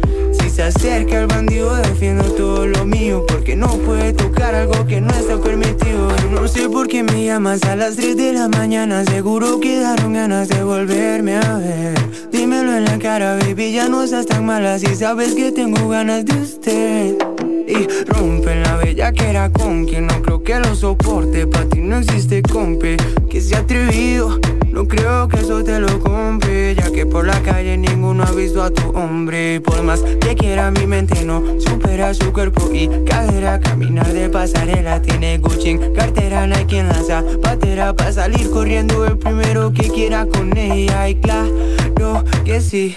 [0.61, 3.25] Se acerca el bandido, defiendo todo lo mío.
[3.27, 6.09] Porque no puede tocar algo que no está permitido.
[6.31, 9.03] No sé por qué me llamas a las 3 de la mañana.
[9.07, 11.99] Seguro quedaron ganas de volverme a ver.
[12.31, 14.79] Dímelo en la cara, baby, ya no estás tan mala.
[14.79, 17.50] Si sabes que tengo ganas de usted.
[17.67, 21.47] Y rompen la bella que era con quien no creo que lo soporte.
[21.47, 22.97] Pa' ti no existe compe
[23.29, 24.39] que sea atrevido.
[24.71, 28.63] No creo que eso te lo compre, ya que por la calle ninguno ha visto
[28.63, 29.61] a tu hombre.
[29.61, 33.61] Por más que quiera mi mente no supera su cuerpo y cadera.
[33.61, 39.73] Caminar de pasarela tiene Gucci, cartera hay quien la zapatera pa salir corriendo el primero
[39.73, 41.09] que quiera con ella.
[41.09, 42.97] Y claro que sí,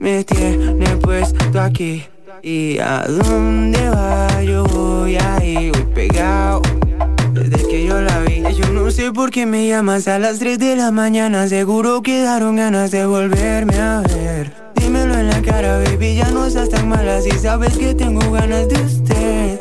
[0.00, 2.04] me tiene puesto aquí.
[2.42, 4.42] ¿Y a dónde va?
[4.42, 6.62] Yo voy ahí, voy pegado.
[7.32, 10.58] Desde que yo la vi, yo no sé por qué me llamas a las 3
[10.58, 11.48] de la mañana.
[11.48, 14.52] Seguro quedaron ganas de volverme a ver.
[14.76, 17.20] Dímelo en la cara, baby, ya no estás tan mala.
[17.20, 19.60] Si sabes que tengo ganas de usted.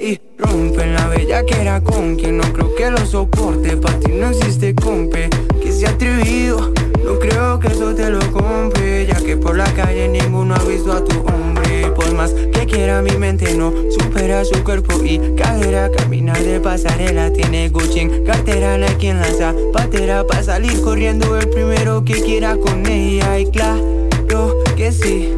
[0.00, 3.76] Y rompen la bella que era con quien no creo que lo soporte.
[3.76, 5.30] Pa' ti no existe compe
[5.62, 6.72] que sea atrevido.
[7.04, 10.92] No creo que eso te lo compre, ya que por la calle ninguno ha visto
[10.92, 11.65] a tu hombre.
[11.96, 15.90] Por más que quiera mi mente no supera su cuerpo y cadera.
[15.90, 20.26] Caminar de pasarela tiene Gucci, cartera no hay quien la zapatera.
[20.26, 23.38] Pa' salir corriendo el primero que quiera con ella.
[23.38, 25.32] Y claro que sí,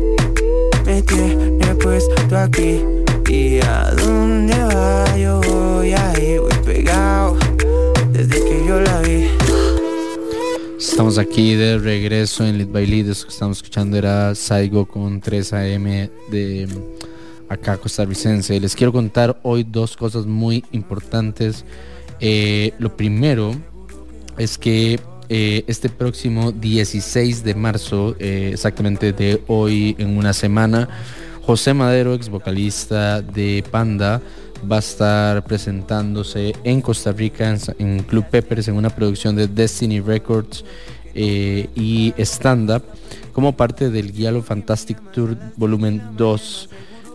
[0.85, 2.80] me tiene puesto aquí.
[3.28, 5.16] ¿Y a dónde va?
[5.16, 7.36] Yo voy ahí, voy pegado.
[8.10, 9.38] Desde que yo la vi.
[10.79, 13.09] Estamos aquí de regreso en Lead by Lead.
[13.09, 15.85] Eso que estamos escuchando era Saigo con 3 AM
[16.31, 16.69] de
[17.49, 18.61] acá costarricense.
[18.61, 21.65] Les quiero contar hoy dos cosas muy importantes.
[22.21, 23.57] Eh, lo primero
[24.39, 30.89] es que eh, este próximo 16 de marzo, eh, exactamente de hoy en una semana,
[31.43, 34.23] José Madero, ex vocalista de Panda,
[34.70, 40.01] va a estar presentándose en Costa Rica en, Club Peppers en una producción de Destiny
[40.01, 40.64] Records
[41.14, 42.82] eh, y Stand Up
[43.32, 46.68] como parte del Giallo Fantastic Tour Volumen 2.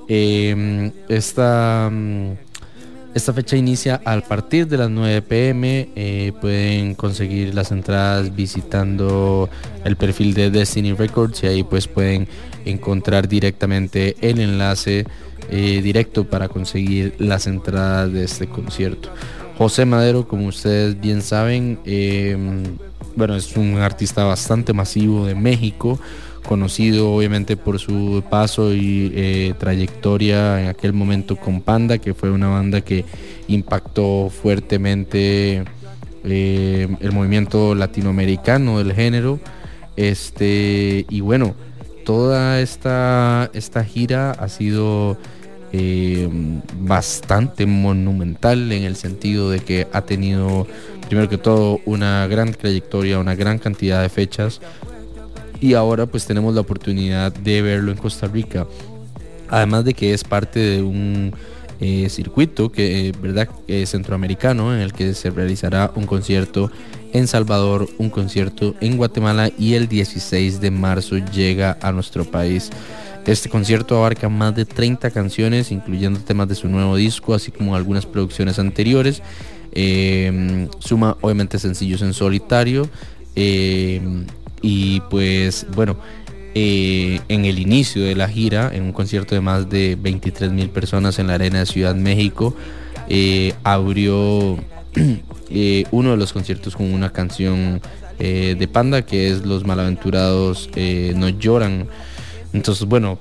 [0.07, 2.31] Eh, esta, mm,
[3.13, 5.89] esta fecha inicia a partir de las 9 pm.
[5.95, 9.49] Eh, pueden conseguir las entradas visitando
[9.83, 12.27] el perfil de Destiny Records y ahí pues pueden
[12.65, 15.05] encontrar directamente el enlace
[15.49, 19.09] eh, directo para conseguir las entradas de este concierto.
[19.57, 22.63] José Madero, como ustedes bien saben, em,
[23.15, 25.99] bueno, es un artista bastante masivo de México,
[26.43, 32.31] conocido obviamente por su paso y eh, trayectoria en aquel momento con Panda, que fue
[32.31, 33.05] una banda que
[33.47, 35.63] impactó fuertemente
[36.23, 39.39] eh, el movimiento latinoamericano del género.
[39.95, 41.53] Este, y bueno,
[42.03, 45.17] toda esta, esta gira ha sido
[45.75, 46.29] eh,
[46.79, 50.67] bastante monumental en el sentido de que ha tenido,
[51.07, 54.61] primero que todo, una gran trayectoria, una gran cantidad de fechas
[55.59, 58.67] y ahora pues tenemos la oportunidad de verlo en Costa Rica.
[59.49, 61.33] Además de que es parte de un
[61.81, 63.49] eh, circuito que, ¿verdad?
[63.85, 66.69] centroamericano en el que se realizará un concierto
[67.13, 72.69] en Salvador, un concierto en Guatemala y el 16 de marzo llega a nuestro país.
[73.25, 77.75] Este concierto abarca más de 30 canciones, incluyendo temas de su nuevo disco, así como
[77.75, 79.21] algunas producciones anteriores.
[79.71, 82.89] Em, suma obviamente sencillos en solitario.
[83.35, 84.25] Em,
[84.61, 85.97] y pues bueno,
[86.53, 90.69] eh, en el inicio de la gira, en un concierto de más de 23 mil
[90.69, 92.55] personas en la Arena de Ciudad México,
[93.09, 94.57] eh, abrió
[95.55, 97.79] Eh, uno de los conciertos con una canción
[98.17, 100.67] de Panda que es Los Malaventurados
[101.15, 101.87] No Lloran.
[102.53, 103.19] Entonces, bueno,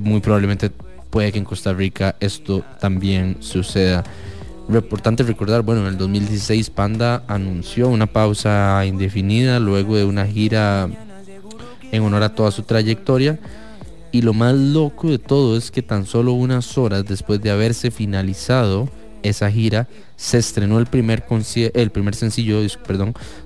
[0.00, 0.70] muy probablemente
[1.10, 4.04] puede que en Costa Rica esto también suceda.
[4.68, 10.88] Importante recordar, bueno, en el 2016 Panda anunció una pausa indefinida luego de una gira
[11.90, 13.38] en honor a toda su trayectoria.
[14.12, 17.90] Y lo más loco de todo es que tan solo unas horas después de haberse
[17.90, 18.88] finalizado
[19.22, 21.24] esa gira, se estrenó el primer,
[21.74, 22.60] el primer sencillo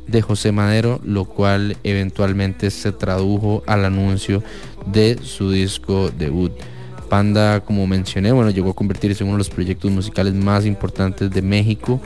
[0.07, 4.43] de José Madero, lo cual eventualmente se tradujo al anuncio
[4.87, 6.53] de su disco debut.
[7.09, 11.31] Panda, como mencioné, bueno, llegó a convertirse en uno de los proyectos musicales más importantes
[11.31, 12.01] de México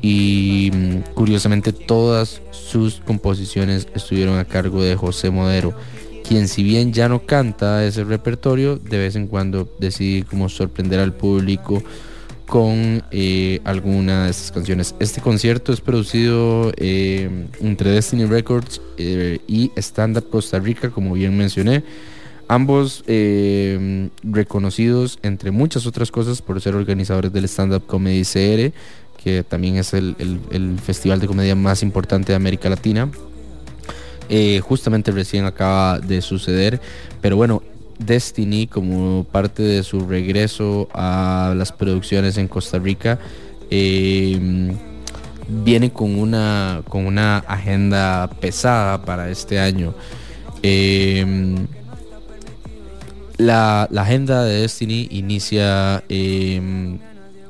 [0.00, 5.74] y mm, curiosamente todas sus composiciones estuvieron a cargo de José Madero,
[6.26, 11.00] quien si bien ya no canta ese repertorio, de vez en cuando decide como sorprender
[11.00, 11.82] al público
[12.46, 14.94] con eh, alguna de estas canciones.
[14.98, 17.28] Este concierto es producido eh,
[17.60, 21.84] entre Destiny Records eh, y Stand Costa Rica, como bien mencioné.
[22.48, 23.04] Ambos
[24.22, 28.72] reconocidos, entre muchas otras cosas, por ser organizadores del Stand Up Comedy CR,
[29.22, 30.16] que también es el,
[30.50, 33.10] el festival de comedia más importante de América Latina.
[34.62, 36.80] justamente recién acaba de suceder,
[37.20, 37.62] pero bueno,
[37.98, 43.18] Destiny como parte de su regreso a las producciones en Costa Rica
[43.70, 44.76] em,
[45.48, 49.94] viene con una, con una agenda pesada para este año.
[50.62, 51.66] Em,
[53.38, 56.98] la, agenda de Destiny inicia, em,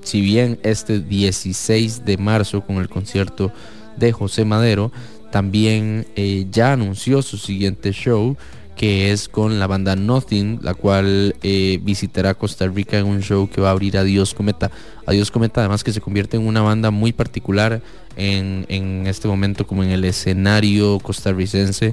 [0.03, 3.53] si bien este 16 de marzo con el concierto
[3.97, 4.93] de José Madero,
[5.33, 8.37] también eh, ya anunció su siguiente show
[8.79, 13.51] que es con la banda Nothing, la cual eh, visitará Costa Rica en un show
[13.51, 14.71] que va a abrir Adiós Cometa.
[15.05, 17.83] Adiós Cometa además que se convierte en una banda muy particular
[18.15, 21.93] en, este momento como en el escenario costarricense.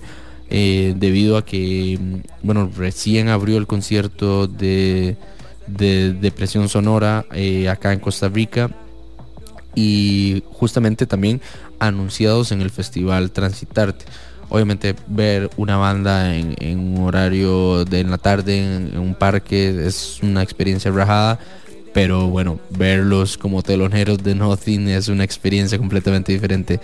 [0.50, 5.18] Eh, debido a que, mm, bueno, recién abrió el concierto de,
[5.68, 8.70] de Depresión Sonora eh, acá en Costa Rica
[9.74, 11.42] y justamente también
[11.80, 14.06] anunciados en el festival Transitarte.
[14.50, 20.44] Obviamente ver una banda en, un horario de la tarde en, un parque es una
[20.44, 21.40] experiencia rajada
[21.96, 26.80] pero bueno verlos como teloneros de Nothing es una experiencia completamente diferente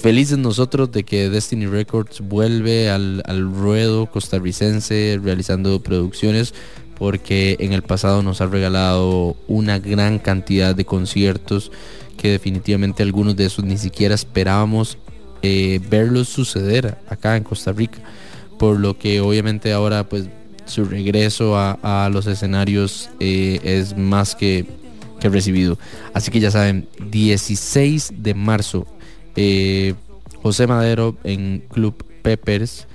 [0.00, 6.54] felices nosotros de que Destiny Records vuelve al, al ruedo costarricense realizando producciones
[7.00, 11.72] porque en el pasado nos ha regalado una gran cantidad de conciertos
[12.18, 14.98] que definitivamente algunos de esos ni siquiera esperábamos
[15.42, 17.98] eh, verlos suceder acá en Costa Rica.
[18.58, 20.26] Por lo que obviamente ahora pues
[20.66, 24.66] su regreso a, los escenarios eh, es más que,
[25.18, 25.78] que, recibido.
[26.12, 28.86] Así que ya saben, 16 de marzo,
[29.36, 29.94] eh,
[30.42, 32.86] José Madero en Club Peppers,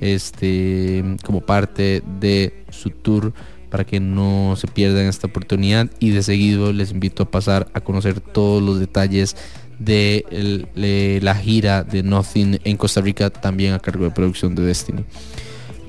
[0.00, 3.32] este, como parte de su tour
[3.70, 7.80] para que no se pierdan esta oportunidad y de seguido les invito a pasar a
[7.80, 9.36] conocer todos los detalles
[9.78, 15.04] de, la gira de Nothing en Costa Rica también a cargo de producción de Destiny.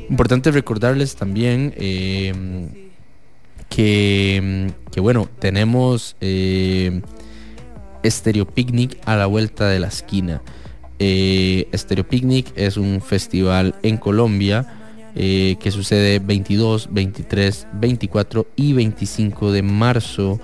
[0.10, 2.34] Importante recordarles también eh,
[3.70, 7.02] que, que, bueno, tenemos eh,
[8.06, 10.42] Stereo Picnic a la vuelta de la esquina.
[11.00, 14.86] Eh, Stereo Picnic es un festival en Colombia
[15.18, 20.42] eh, que sucede 22, 23, 24 y 25 de marzo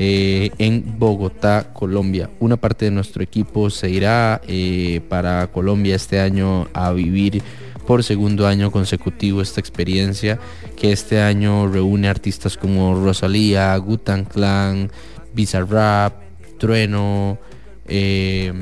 [0.00, 2.28] eh, en Bogotá, Colombia.
[2.40, 7.42] Una parte de nuestro equipo se irá eh, para Colombia este año a vivir
[7.86, 10.38] por segundo año consecutivo esta experiencia
[10.76, 14.90] que este año reúne artistas como Rosalía, Gutan Clan,
[15.32, 16.27] Bizarrap,
[16.58, 17.38] Trueno,
[17.86, 18.52] eh,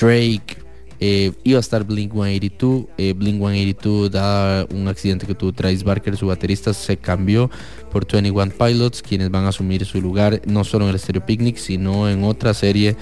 [0.00, 0.58] Drake,
[1.00, 2.86] eh, iba a estar Blink 182.
[2.98, 7.50] eh, Blink 182, dado un accidente que tuvo Travis Barker, su baterista, se cambió
[7.92, 11.56] por 21 Pilots, quienes van a asumir su lugar no solo en el Stereo Picnic,
[11.56, 12.96] sino en otra serie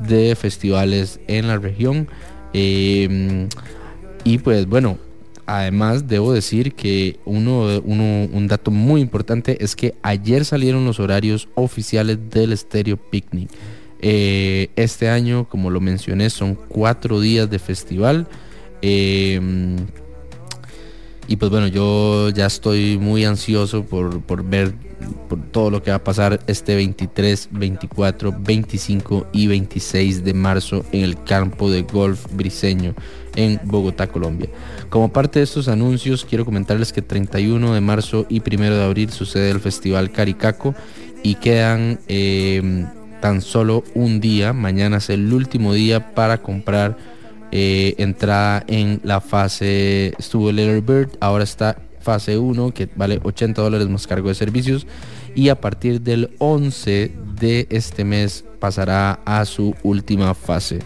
[0.00, 2.08] de festivales en la región.
[2.52, 3.48] Eh,
[4.24, 4.98] y pues bueno,
[5.46, 11.48] además debo decir que uno, un dato muy importante es que ayer salieron los horarios
[11.54, 13.48] oficiales del Stereo Picnic.
[14.00, 18.28] Eh, este año, como lo mencioné, son cuatro días de festival.
[18.82, 19.40] Eh,
[21.28, 24.74] y pues bueno, yo ya estoy muy ansioso por, por ver
[25.28, 30.84] por todo lo que va a pasar este 23, 24, 25 y 26 de marzo
[30.92, 32.94] en el campo de golf briseño
[33.36, 34.48] en Bogotá, Colombia.
[34.90, 39.10] Como parte de estos anuncios, quiero comentarles que 31 de marzo y 1 de abril
[39.10, 40.74] sucede el Festival Caricaco
[41.22, 42.86] y quedan eh,
[43.20, 46.96] tan solo un día, mañana es el último día para comprar
[47.52, 53.60] eh, entrada en la fase, estuvo Little Bird, ahora está fase 1 que vale 80
[53.60, 54.86] dólares más cargo de servicios
[55.34, 60.78] y a partir del 11 de este mes pasará a su última fase.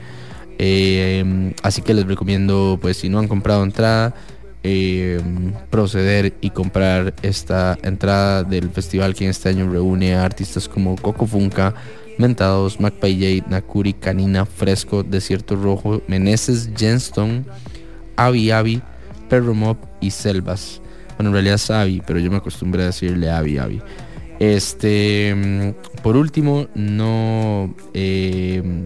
[0.62, 4.14] Eh, así que les recomiendo, pues si no han comprado entrada,
[4.62, 5.18] eh,
[5.70, 11.26] proceder y comprar esta entrada del festival que este año reúne a artistas como Coco
[11.26, 11.72] Funka,
[12.18, 17.44] Mentados, Macpay Nakuri, Canina, Fresco, Desierto Rojo, Meneses, Jenstone,
[18.16, 18.82] Avi Avi,
[19.30, 20.82] Perro Mob y Selvas.
[21.16, 23.80] Bueno, en realidad es Avi, pero yo me acostumbré a decirle Avi Avi.
[24.38, 28.84] Este, mm, por último, no, eh,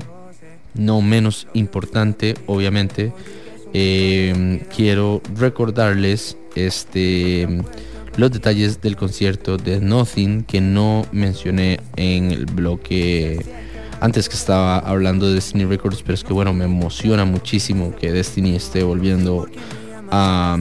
[0.74, 3.12] no menos importante, obviamente,
[3.72, 7.48] eh, quiero recordarles este
[8.16, 13.44] los detalles del concierto de Nothing que no mencioné en el bloque
[14.00, 18.12] antes que estaba hablando de Destiny Records, pero es que bueno, me emociona muchísimo que
[18.12, 19.48] Destiny esté volviendo
[20.10, 20.56] a,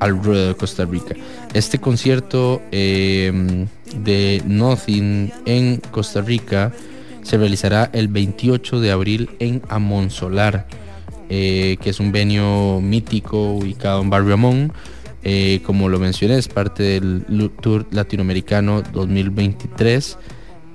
[0.00, 1.14] al ruedo de Costa Rica.
[1.52, 3.66] Este concierto eh,
[3.98, 6.72] de Nothing en Costa Rica
[7.24, 10.68] se realizará el 28 de abril en Amonsolar,
[11.28, 14.72] eh, que es un venio mítico ubicado en Barrio Amón.
[15.24, 20.18] Eh, como lo mencioné, es parte del Tour Latinoamericano 2023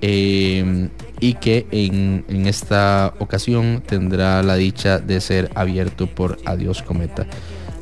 [0.01, 0.89] eh,
[1.19, 7.27] y que en, en esta ocasión tendrá la dicha de ser abierto por Adiós Cometa.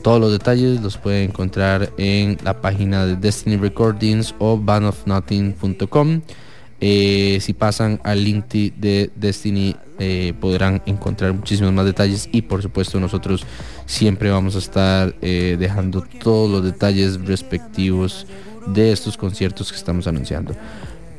[0.04, 6.22] Todos los detalles los pueden encontrar en la página de Destiny Recordings o bandofnothing.com.
[6.80, 12.62] Eh, si pasan al link de Destiny eh, podrán encontrar muchísimos más detalles y por
[12.62, 13.44] supuesto nosotros
[13.88, 18.28] siempre vamos a estar eh, dejando todos los detalles respectivos
[18.68, 20.54] de estos conciertos que estamos anunciando.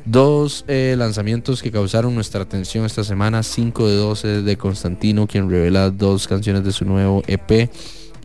[0.05, 5.91] Dos lanzamientos que causaron nuestra atención esta semana, 5 de 12 de Constantino, quien revela
[5.91, 7.69] dos canciones de su nuevo EP,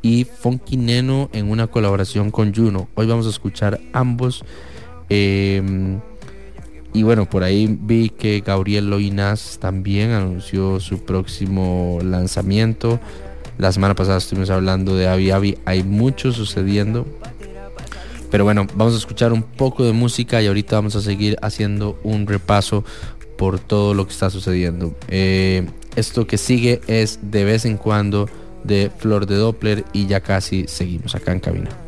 [0.00, 2.88] y Funky Neno en una colaboración con Juno.
[2.94, 4.44] Hoy vamos a escuchar ambos.
[6.94, 13.00] Y bueno, por ahí vi que Gabriel Loinas también anunció su próximo lanzamiento.
[13.58, 15.58] La semana pasada estuvimos hablando de Avi Avi.
[15.64, 17.04] Hay mucho sucediendo.
[18.30, 21.98] Pero bueno, vamos a escuchar un poco de música y ahorita vamos a seguir haciendo
[22.04, 22.84] un repaso
[23.36, 24.94] por todo lo que está sucediendo.
[25.08, 25.66] Eh,
[25.96, 28.28] esto que sigue es de vez en cuando
[28.62, 31.83] de Flor de Doppler y ya casi seguimos acá en cabina.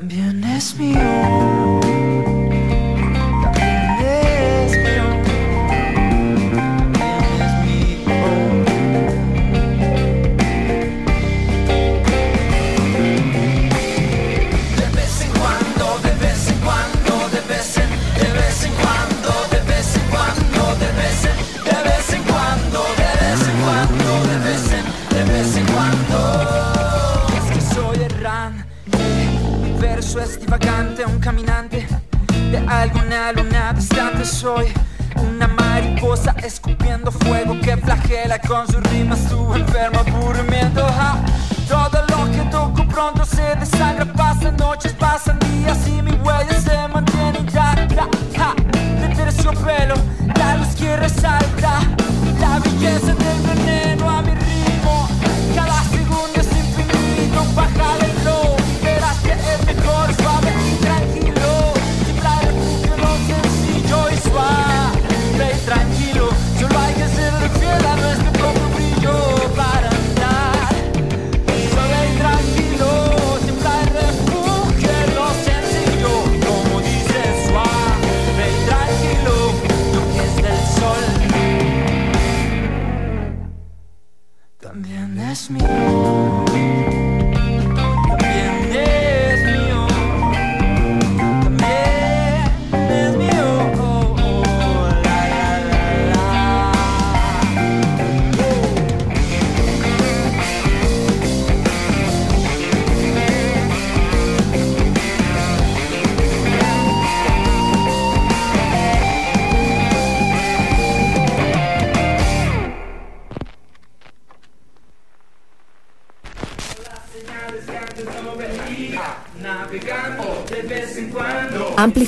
[0.00, 1.59] También es mío.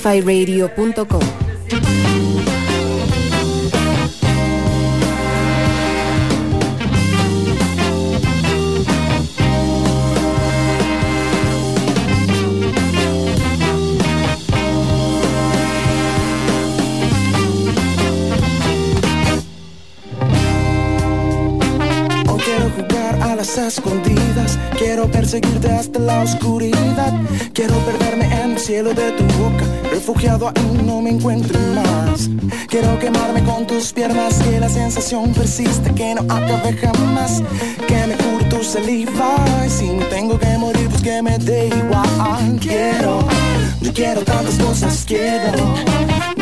[0.05, 1.53] amplifyradio.com.
[23.73, 24.59] Escondidas.
[24.79, 27.13] Quiero perseguirte hasta la oscuridad.
[27.53, 28.12] Quiero perder
[28.63, 29.65] cielo de tu boca.
[29.91, 32.31] Refugiado ahí no me encuentro más.
[32.69, 34.35] Quiero quemarme con tus piernas.
[34.35, 37.43] Que la sensación persiste, que no acabe jamás.
[37.89, 39.37] Que me cure tu saliva.
[39.67, 42.59] Y si no tengo que morir, pues que me dé igual.
[42.61, 43.19] Quiero,
[43.81, 45.05] yo quiero tantas cosas.
[45.09, 45.75] Quiero,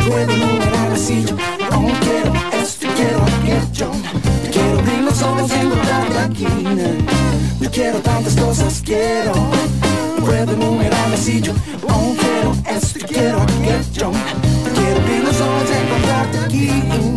[0.07, 1.25] puedo numerar así.
[1.27, 1.37] Yo
[1.71, 2.33] aún quiero
[2.63, 3.91] esto, quiero aquello.
[4.53, 6.47] Quiero abrir los ojos y encontrarte aquí.
[7.61, 9.80] Yo quiero tantas cosas, quiero.
[10.31, 11.01] Puedo enumerar.
[11.43, 11.53] Yo
[11.89, 14.13] aún quiero esto, quiero aquello.
[14.75, 17.10] Quiero abrir los ojos encontrarte aquí.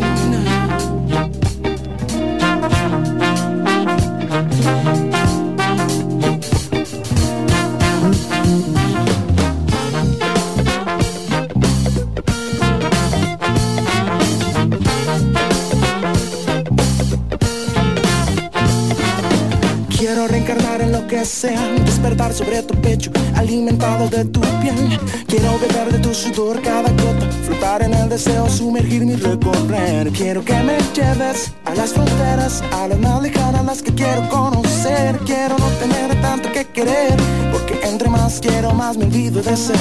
[25.27, 30.09] Quiero beber de tu sudor cada gota, flotar en el deseo, sumergirme y recorrer.
[30.11, 35.19] Quiero que me lleves a las fronteras, a las más lejanas, las que quiero conocer.
[35.19, 37.15] Quiero no tener tanto que querer,
[37.51, 39.77] porque entre más quiero, más me olvido de ser.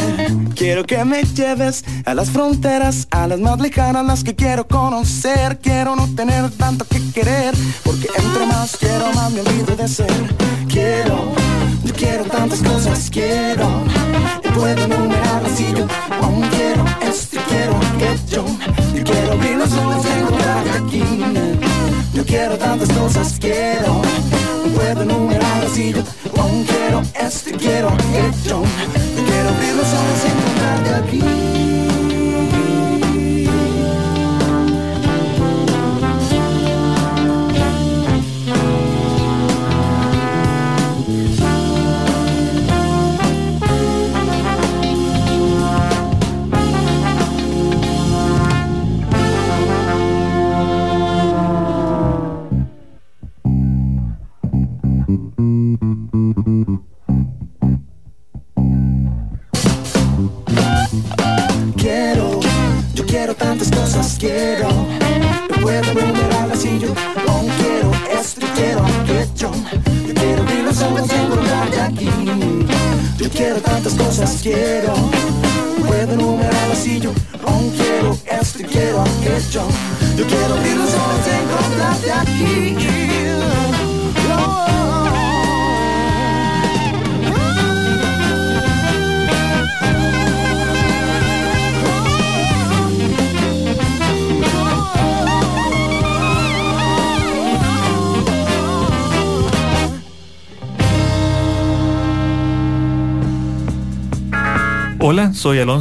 [0.54, 5.58] Quiero que me lleves a las fronteras, a las más lejanas, las que quiero conocer.
[5.62, 10.12] Quiero no tener tanto que querer, porque entre más quiero, más me olvido de ser.
[10.68, 11.41] Quiero
[12.92, 13.84] cosas, quiero.
[14.54, 15.86] Puedo enumerar así yo
[16.22, 18.44] aún quiero esto y quiero aquello.
[18.94, 21.04] Yo quiero abrir los ojos y encontrarte aquí.
[22.14, 24.02] Yo quiero tantas cosas, quiero.
[24.74, 26.02] Puedo enumerar así yo
[26.40, 28.62] aún quiero esto y quiero aquello.
[29.16, 31.61] Yo quiero abrir los ojos y encontrarte aquí.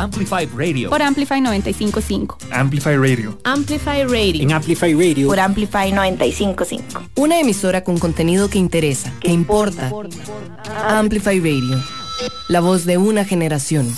[0.00, 0.88] Amplify Radio.
[0.88, 2.38] Por Amplify 955.
[2.52, 3.38] Amplify Radio.
[3.44, 4.42] Amplify Radio.
[4.42, 5.28] En Amplify Radio.
[5.28, 7.02] Por Amplify 955.
[7.16, 9.92] Una emisora con contenido que interesa, que importa.
[10.88, 11.84] Amplify Radio.
[12.48, 13.94] La voz de una generación.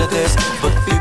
[0.00, 0.99] of this, but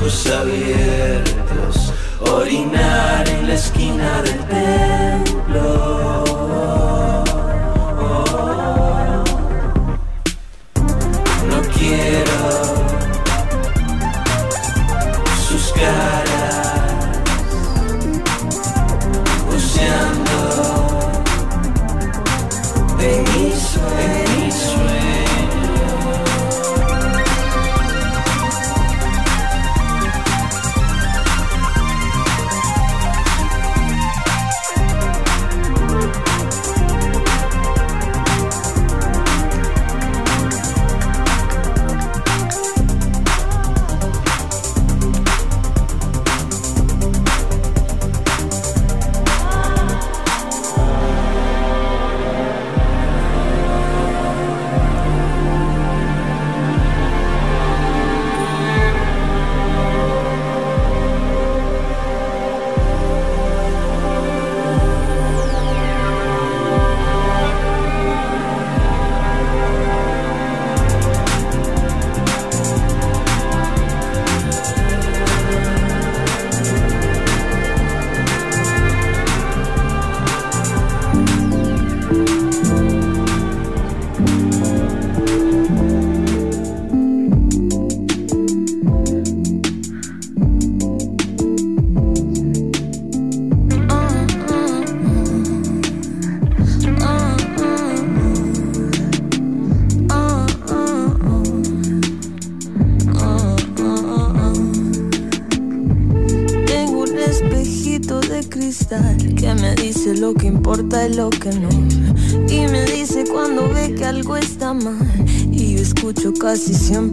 [0.00, 5.09] ojos abiertos, orinar en la esquina del perro.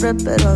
[0.07, 0.46] Casi siempre,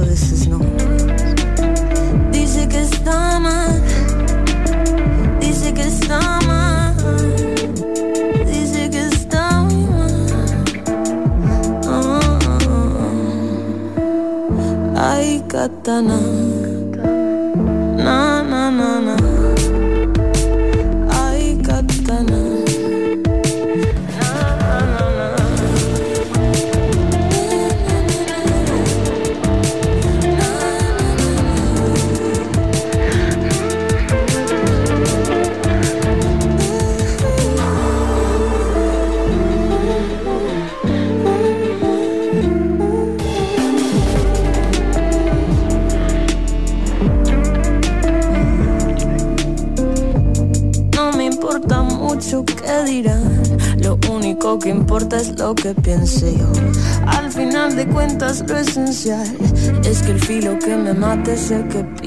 [61.49, 62.00] me mate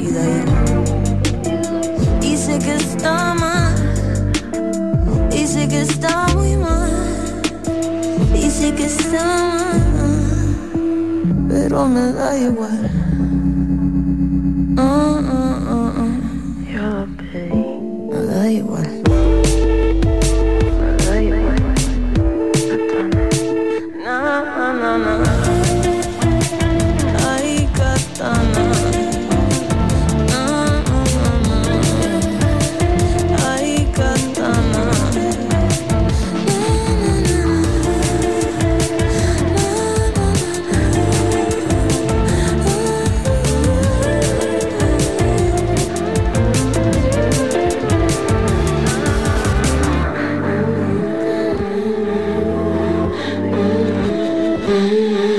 [54.67, 55.34] Dicen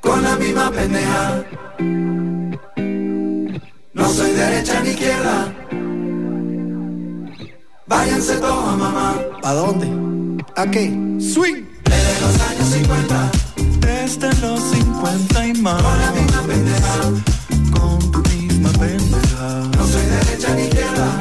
[0.00, 1.44] con la misma pendeja.
[3.94, 5.52] No soy derecha ni izquierda.
[7.86, 9.16] Váyanse todos a mamá.
[9.42, 9.86] ¿A dónde?
[10.56, 10.84] ¿A qué?
[11.18, 11.64] Swing.
[11.84, 13.30] Desde los años 50.
[13.80, 15.82] Desde los 50 y más.
[15.82, 16.94] Con la misma pendeja.
[17.72, 19.48] Con tu misma pendeja.
[19.76, 21.18] No soy derecha ni izquierda.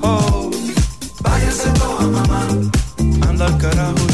[0.00, 0.50] Oh.
[1.22, 2.46] Váyanse todos a mamá.
[3.28, 4.13] Anda al carajo.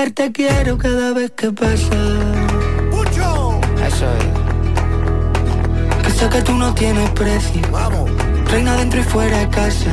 [0.00, 1.96] pecho y gritar te quiero cada vez que pasa.
[3.86, 4.24] Eso es.
[6.04, 7.62] Que sé que tú no tienes precio.
[8.50, 9.90] Reina dentro y fuera de casa.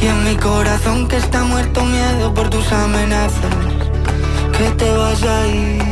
[0.00, 3.54] Y en mi corazón que está muerto miedo por tus amenazas.
[4.56, 5.82] Que te vas a ir.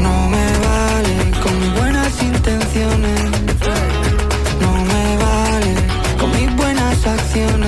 [0.00, 3.20] No me vale con mis buenas intenciones.
[4.60, 5.74] No me vale
[6.18, 7.63] con mis buenas acciones.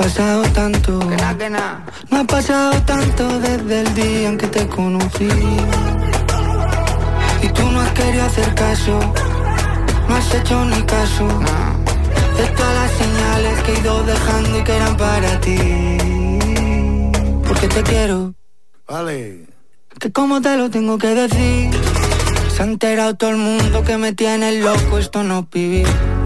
[0.00, 0.98] No ha pasado tanto.
[2.10, 5.28] No ha pasado tanto desde el día en que te conocí.
[7.42, 8.98] Y tú no has querido hacer caso.
[10.08, 11.28] No has hecho ni caso.
[12.34, 15.58] De todas las señales que he ido dejando y que eran para ti.
[17.46, 18.32] Porque te quiero.
[18.88, 19.48] Vale.
[19.98, 21.70] Que como te lo tengo que decir.
[22.56, 24.96] Se ha enterado todo el mundo que me tiene loco.
[24.96, 26.19] Esto no es vivir.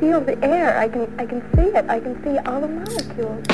[0.00, 0.78] Feel the air.
[0.78, 1.84] I can, I can see it.
[1.88, 3.44] I can see all the molecules.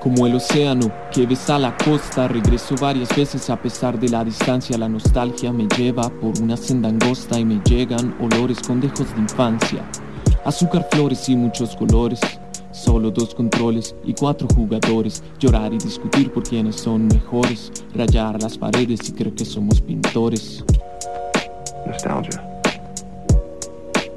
[0.00, 4.78] Como el océano que besa la costa, regreso varias veces a pesar de la distancia.
[4.78, 9.20] La nostalgia me lleva por una senda angosta y me llegan olores con dejos de
[9.20, 9.82] infancia.
[10.44, 12.20] Azúcar, flores y muchos colores.
[12.70, 15.24] Solo dos controles y cuatro jugadores.
[15.40, 17.72] Llorar y discutir por quiénes son mejores.
[17.94, 20.64] Rayar las paredes y creo que somos pintores.
[21.86, 22.42] Nostalgia.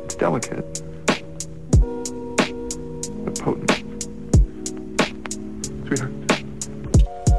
[0.05, 0.88] It's delicate.
[3.43, 3.89] Potent.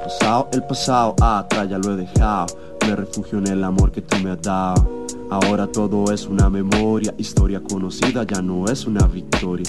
[0.03, 2.47] Pasado, el pasado atrás ya lo he dejado.
[2.87, 5.07] Me refugio en el amor que tú me has dado.
[5.31, 9.69] Ahora todo es una memoria, historia conocida ya no es una victoria.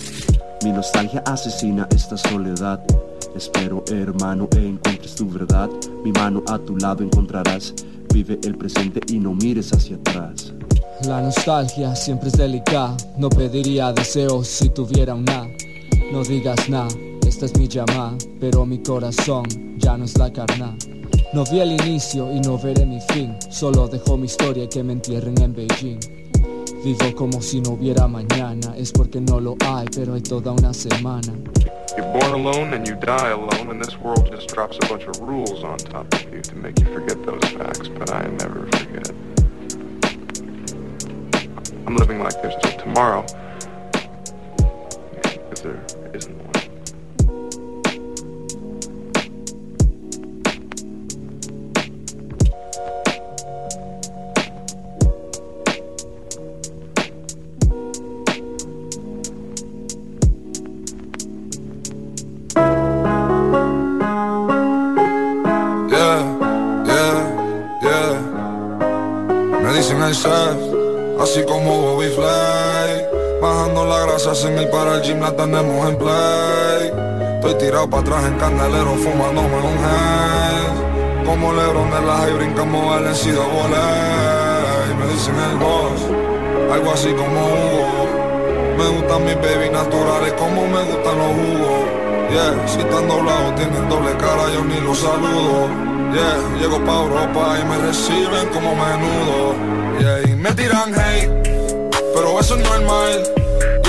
[0.64, 2.84] Mi nostalgia asesina esta soledad.
[3.36, 5.70] Espero, hermano, encuentres tu verdad.
[6.04, 7.74] Mi mano a tu lado encontrarás.
[8.14, 10.54] Vive el presente y no mires hacia atrás.
[11.06, 12.98] La nostalgia siempre es delicada.
[13.18, 15.48] No pediría deseos si tuviera una.
[16.12, 16.90] No digas nada,
[17.26, 18.18] esta es mi llamada.
[18.40, 19.46] Pero mi corazón
[19.78, 20.78] ya no es la carnal.
[21.34, 23.36] No vi el inicio y no veré mi fin.
[23.50, 26.00] Solo dejo mi historia que me entierren en Beijing.
[26.84, 28.76] Vivo como si no hubiera mañana.
[28.76, 31.34] Es porque no lo hay, pero hay toda una semana.
[31.96, 35.20] You're born alone and you die alone, and this world just drops a bunch of
[35.22, 39.12] rules on top of you to make you forget those facts, but I never forget.
[41.86, 43.26] I'm living like there's no tomorrow.
[45.50, 46.01] Because there
[74.92, 76.92] para el gym, la tenemos en play.
[77.36, 81.26] Estoy tirado para atrás en candelero, fumándome un hash.
[81.26, 84.92] Como Lebron de la y brincamos al encido volé.
[84.92, 86.02] Y me dicen el boss,
[86.74, 88.04] algo así como Hugo.
[88.78, 91.82] Me gustan mis baby naturales como me gustan los jugos.
[92.32, 95.70] Yeah, si están doblados tienen doble cara, yo ni los saludo.
[96.14, 99.56] Yeah, llego pa' Europa y me reciben como menudo.
[100.00, 101.30] Yeah, me tiran hate,
[102.14, 103.41] pero eso es normal.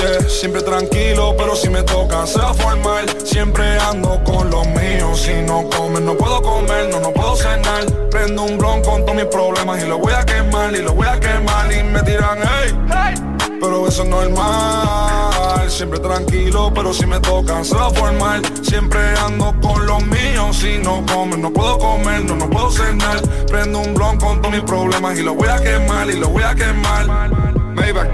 [0.03, 3.07] Yeah, siempre tranquilo, pero si me toca se va formal.
[3.25, 7.87] Siempre ando con los míos, si no comen no puedo comer, no, no puedo cenar.
[8.11, 11.07] Prendo un blon con todos mis problemas y lo voy a quemar, y lo voy
[11.07, 13.15] a quemar y me tiran hey, hey.
[13.61, 18.41] Pero eso es normal, siempre tranquilo, pero si me tocan se va a formar.
[18.61, 23.23] Siempre ando con los míos, si no comen no puedo comer, no, no puedo cenar.
[23.47, 26.43] Prendo un blon con todos mis problemas y lo voy a quemar, y lo voy
[26.43, 27.42] a quemar.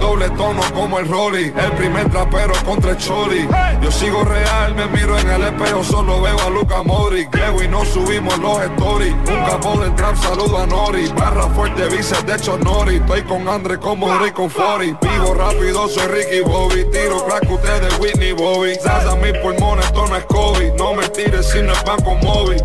[0.00, 1.52] Doble tono como el Rolly.
[1.54, 3.46] El primer trapero contra el Chori.
[3.82, 7.34] Yo sigo real, me miro en el espejo Solo veo a Luca Modric.
[7.34, 9.12] Llego y no subimos los stories.
[9.12, 11.08] Un capo del trap, saludo a Nori.
[11.08, 14.96] Barra fuerte, bíceps de hecho Nori Estoy con Andre como Rick con Fori.
[15.00, 16.84] Vivo rápido, soy Ricky Bobby.
[16.90, 18.74] Tiro crack ustedes Whitney Bobby.
[18.76, 20.72] Sasa mis pulmones, esto no es COVID.
[20.78, 22.62] No me tires si no es banco móvil.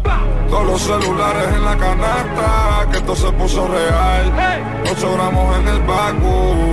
[0.49, 4.63] Todos los celulares en la canasta Que esto se puso real.
[4.85, 6.72] Nos sobramos en el lo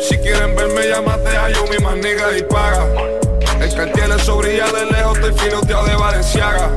[0.00, 2.86] Si quieren verme, llámate a yo, mi maniga y paga.
[3.60, 6.70] El cartier eso brilla de lejos, estoy filoteado de Valenciaga.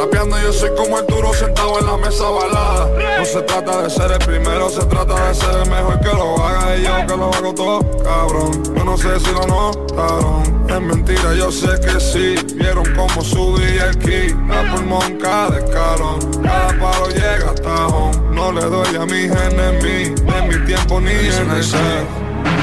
[0.00, 2.88] Rapeando yo soy como Arturo sentado en la mesa balada.
[3.18, 6.42] No se trata de ser el primero, se trata de ser el mejor que lo
[6.42, 8.62] haga Y yo que lo hago todo, cabrón.
[8.74, 12.34] Yo no sé si lo notaron Es mentira, yo sé que sí.
[12.54, 16.18] Vieron cómo subí el ki A pulmón cada escalón.
[16.42, 18.16] Cada palo llega hasta home.
[18.30, 22.08] No le doy a mis enemigos En mi tiempo ni en el set.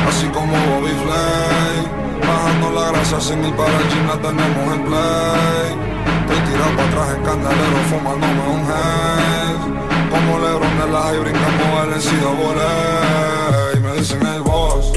[0.09, 4.85] Así como Bobby Flay Bajando la grasa sin ir para el gym la tenemos en
[4.85, 5.96] play
[6.29, 11.83] Estoy tirado para atrás en candelero fumándome un head Como Lebron de la y brincamos
[11.87, 13.77] el encido volé.
[13.77, 14.91] Y me dicen el boss,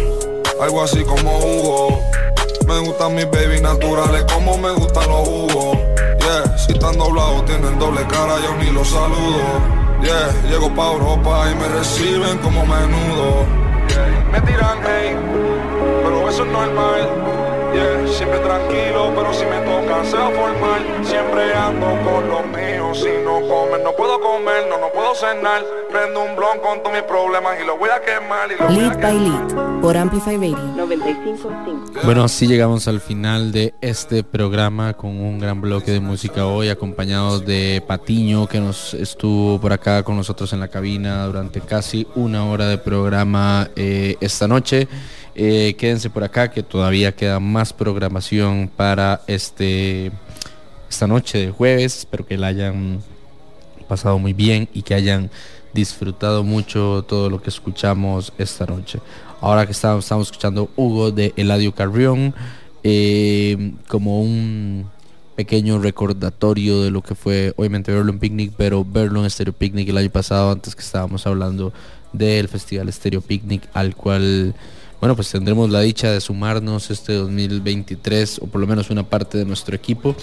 [0.60, 2.00] algo así como Hugo.
[2.66, 5.78] Me gustan mis baby naturales como me gustan los jugos.
[6.18, 9.60] Yeah, si están doblados tienen doble cara yo ni los saludo.
[10.02, 13.46] Yeah, llego pa' Europa y me reciben como menudo.
[13.88, 15.16] Yeah, Me tiran hey,
[16.02, 17.39] pero eso es normal
[17.72, 20.80] Yeah, siempre tranquilo, pero si me toca se va a formar.
[21.04, 25.62] Siempre ando con los míos, si no comen no puedo comer, no, no puedo cenar.
[25.90, 28.76] Prendo un blon con todos mis problemas y lo voy a quemar y lo voy
[28.76, 32.02] a Lead by Lead por Amplify Radio 95.5.
[32.04, 36.68] Bueno, así llegamos al final de este programa con un gran bloque de música hoy,
[36.68, 42.06] acompañados de Patiño, que nos estuvo por acá con nosotros en la cabina durante casi
[42.14, 44.88] una hora de programa eh, esta noche.
[45.34, 50.10] Eh, quédense por acá que todavía queda más programación para este
[50.88, 51.98] esta noche de jueves.
[51.98, 53.00] Espero que la hayan
[53.88, 55.30] pasado muy bien y que hayan
[55.72, 58.98] disfrutado mucho todo lo que escuchamos esta noche.
[59.40, 62.34] Ahora que estamos, estamos escuchando Hugo de Eladio Carrión,
[62.82, 64.90] eh, como un
[65.36, 69.88] pequeño recordatorio de lo que fue obviamente verlo en Picnic, pero verlo en Stereo Picnic
[69.88, 71.72] el año pasado, antes que estábamos hablando
[72.12, 74.54] del Festival Stereo Picnic, al cual
[75.00, 79.38] bueno, pues tendremos la dicha de sumarnos este 2023, o por lo menos una parte
[79.38, 80.14] de nuestro equipo.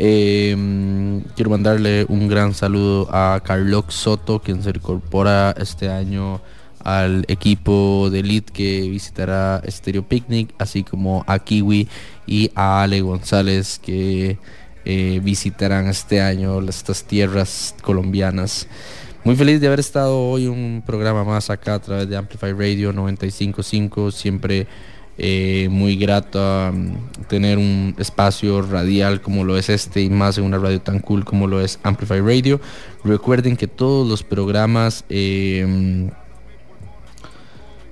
[0.00, 6.40] Eh, quiero mandarle un gran saludo a Carlos Soto, quien se incorpora este año
[6.84, 11.88] al equipo de Elite que visitará Stereo Picnic, así como a Kiwi
[12.26, 14.38] y a Ale González que
[14.84, 18.66] eh, visitarán este año estas tierras colombianas.
[19.28, 22.94] Muy feliz de haber estado hoy un programa más acá a través de Amplify Radio
[22.94, 24.10] 955.
[24.10, 24.66] Siempre
[25.18, 26.40] eh, muy grato
[26.70, 26.96] um,
[27.28, 31.26] tener un espacio radial como lo es este y más en una radio tan cool
[31.26, 32.58] como lo es Amplify Radio.
[33.04, 36.08] Recuerden que todos los programas, eh,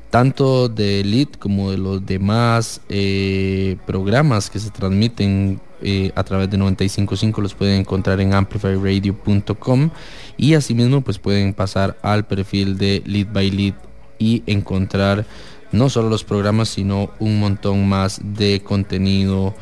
[0.08, 5.60] tanto de Elite como de los demás eh, programas que se transmiten
[6.14, 9.90] a través de 955 los pueden encontrar en amplifyradio.com
[10.36, 13.74] y asimismo pues pueden pasar al perfil de Lead by Lead
[14.18, 15.26] y encontrar
[15.72, 19.54] no solo los programas sino un montón más de contenido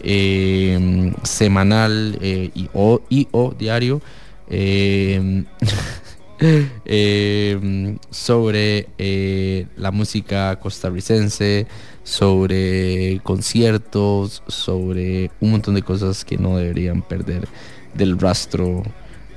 [0.00, 4.00] eh, semanal eh, y, o, diario
[4.48, 5.44] eh,
[8.10, 8.86] sobre
[9.76, 11.66] la música costarricense,
[12.04, 17.48] sobre conciertos, sobre un montón de cosas que no deberían perder
[17.94, 18.82] del rastro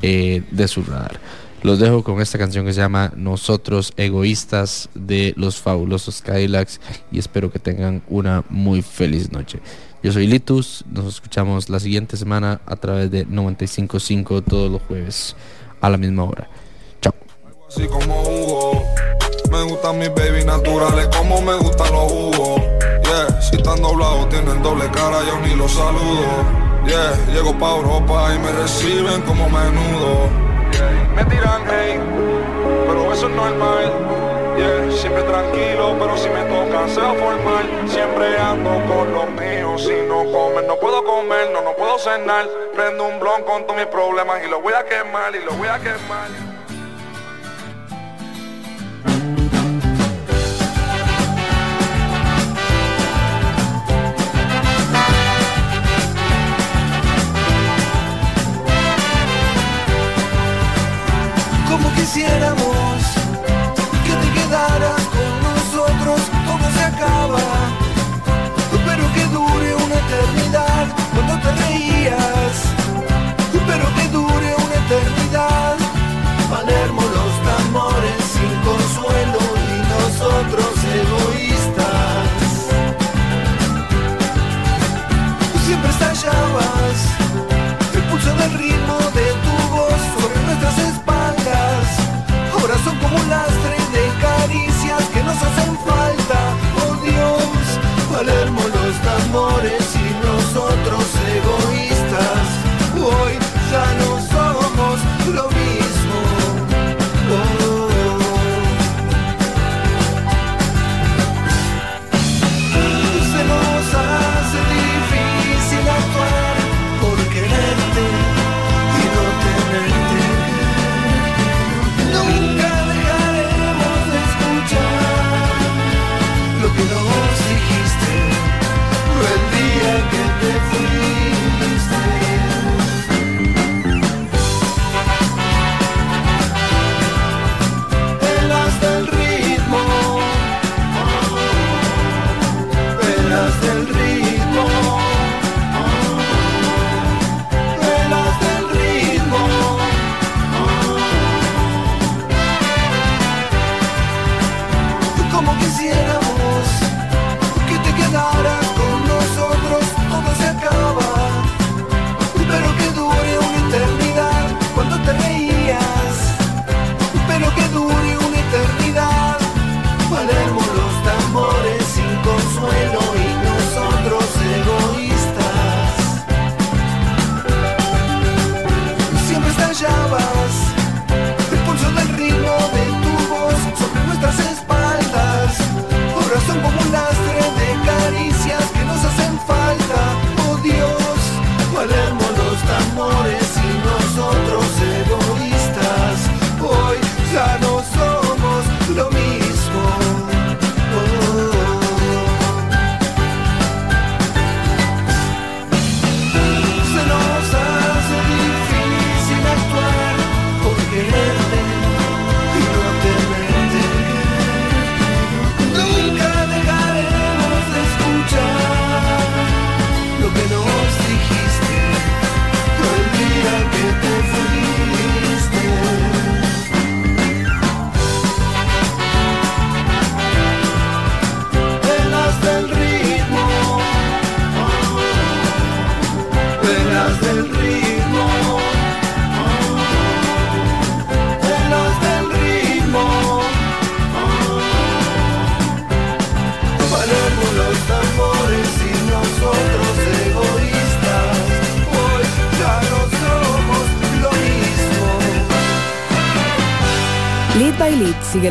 [0.02, 1.20] eh, de su radar.
[1.62, 6.80] Los dejo con esta canción que se llama Nosotros Egoístas de los fabulosos Cadillacs
[7.12, 9.60] y espero que tengan una muy feliz noche.
[10.02, 15.36] Yo soy Litus, nos escuchamos la siguiente semana a través de 955 todos los jueves
[15.82, 16.50] a la misma hora.
[17.02, 17.14] Chao.
[19.52, 22.10] Me gustan mis baby naturales como me gustan los
[24.30, 26.69] tienen doble cara, yo ni los saludo.
[26.86, 30.30] Yeah, llego pa' Europa y me reciben como menudo.
[31.16, 32.02] Me tiran hate,
[32.88, 33.94] pero eso es normal.
[34.58, 37.66] Yeah, siempre tranquilo, pero si me toca sea formal.
[37.88, 39.84] Siempre ando con los míos.
[39.84, 42.48] Si no comen, no puedo comer, no, no puedo cenar.
[42.74, 45.68] Prendo un blon con todos mis problemas y lo voy a quemar y lo voy
[45.68, 46.49] a quemar.
[99.32, 99.79] Los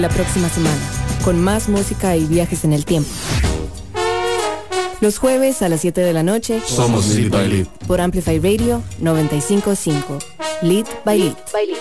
[0.09, 0.81] la próxima semana,
[1.25, 3.11] con más música y viajes en el tiempo.
[5.01, 6.61] Los jueves a las 7 de la noche.
[6.67, 7.67] Somos Lead by Lead.
[7.87, 10.19] Por Amplify Radio 955.
[10.63, 11.37] Lead by Lead.
[11.53, 11.78] By Lead.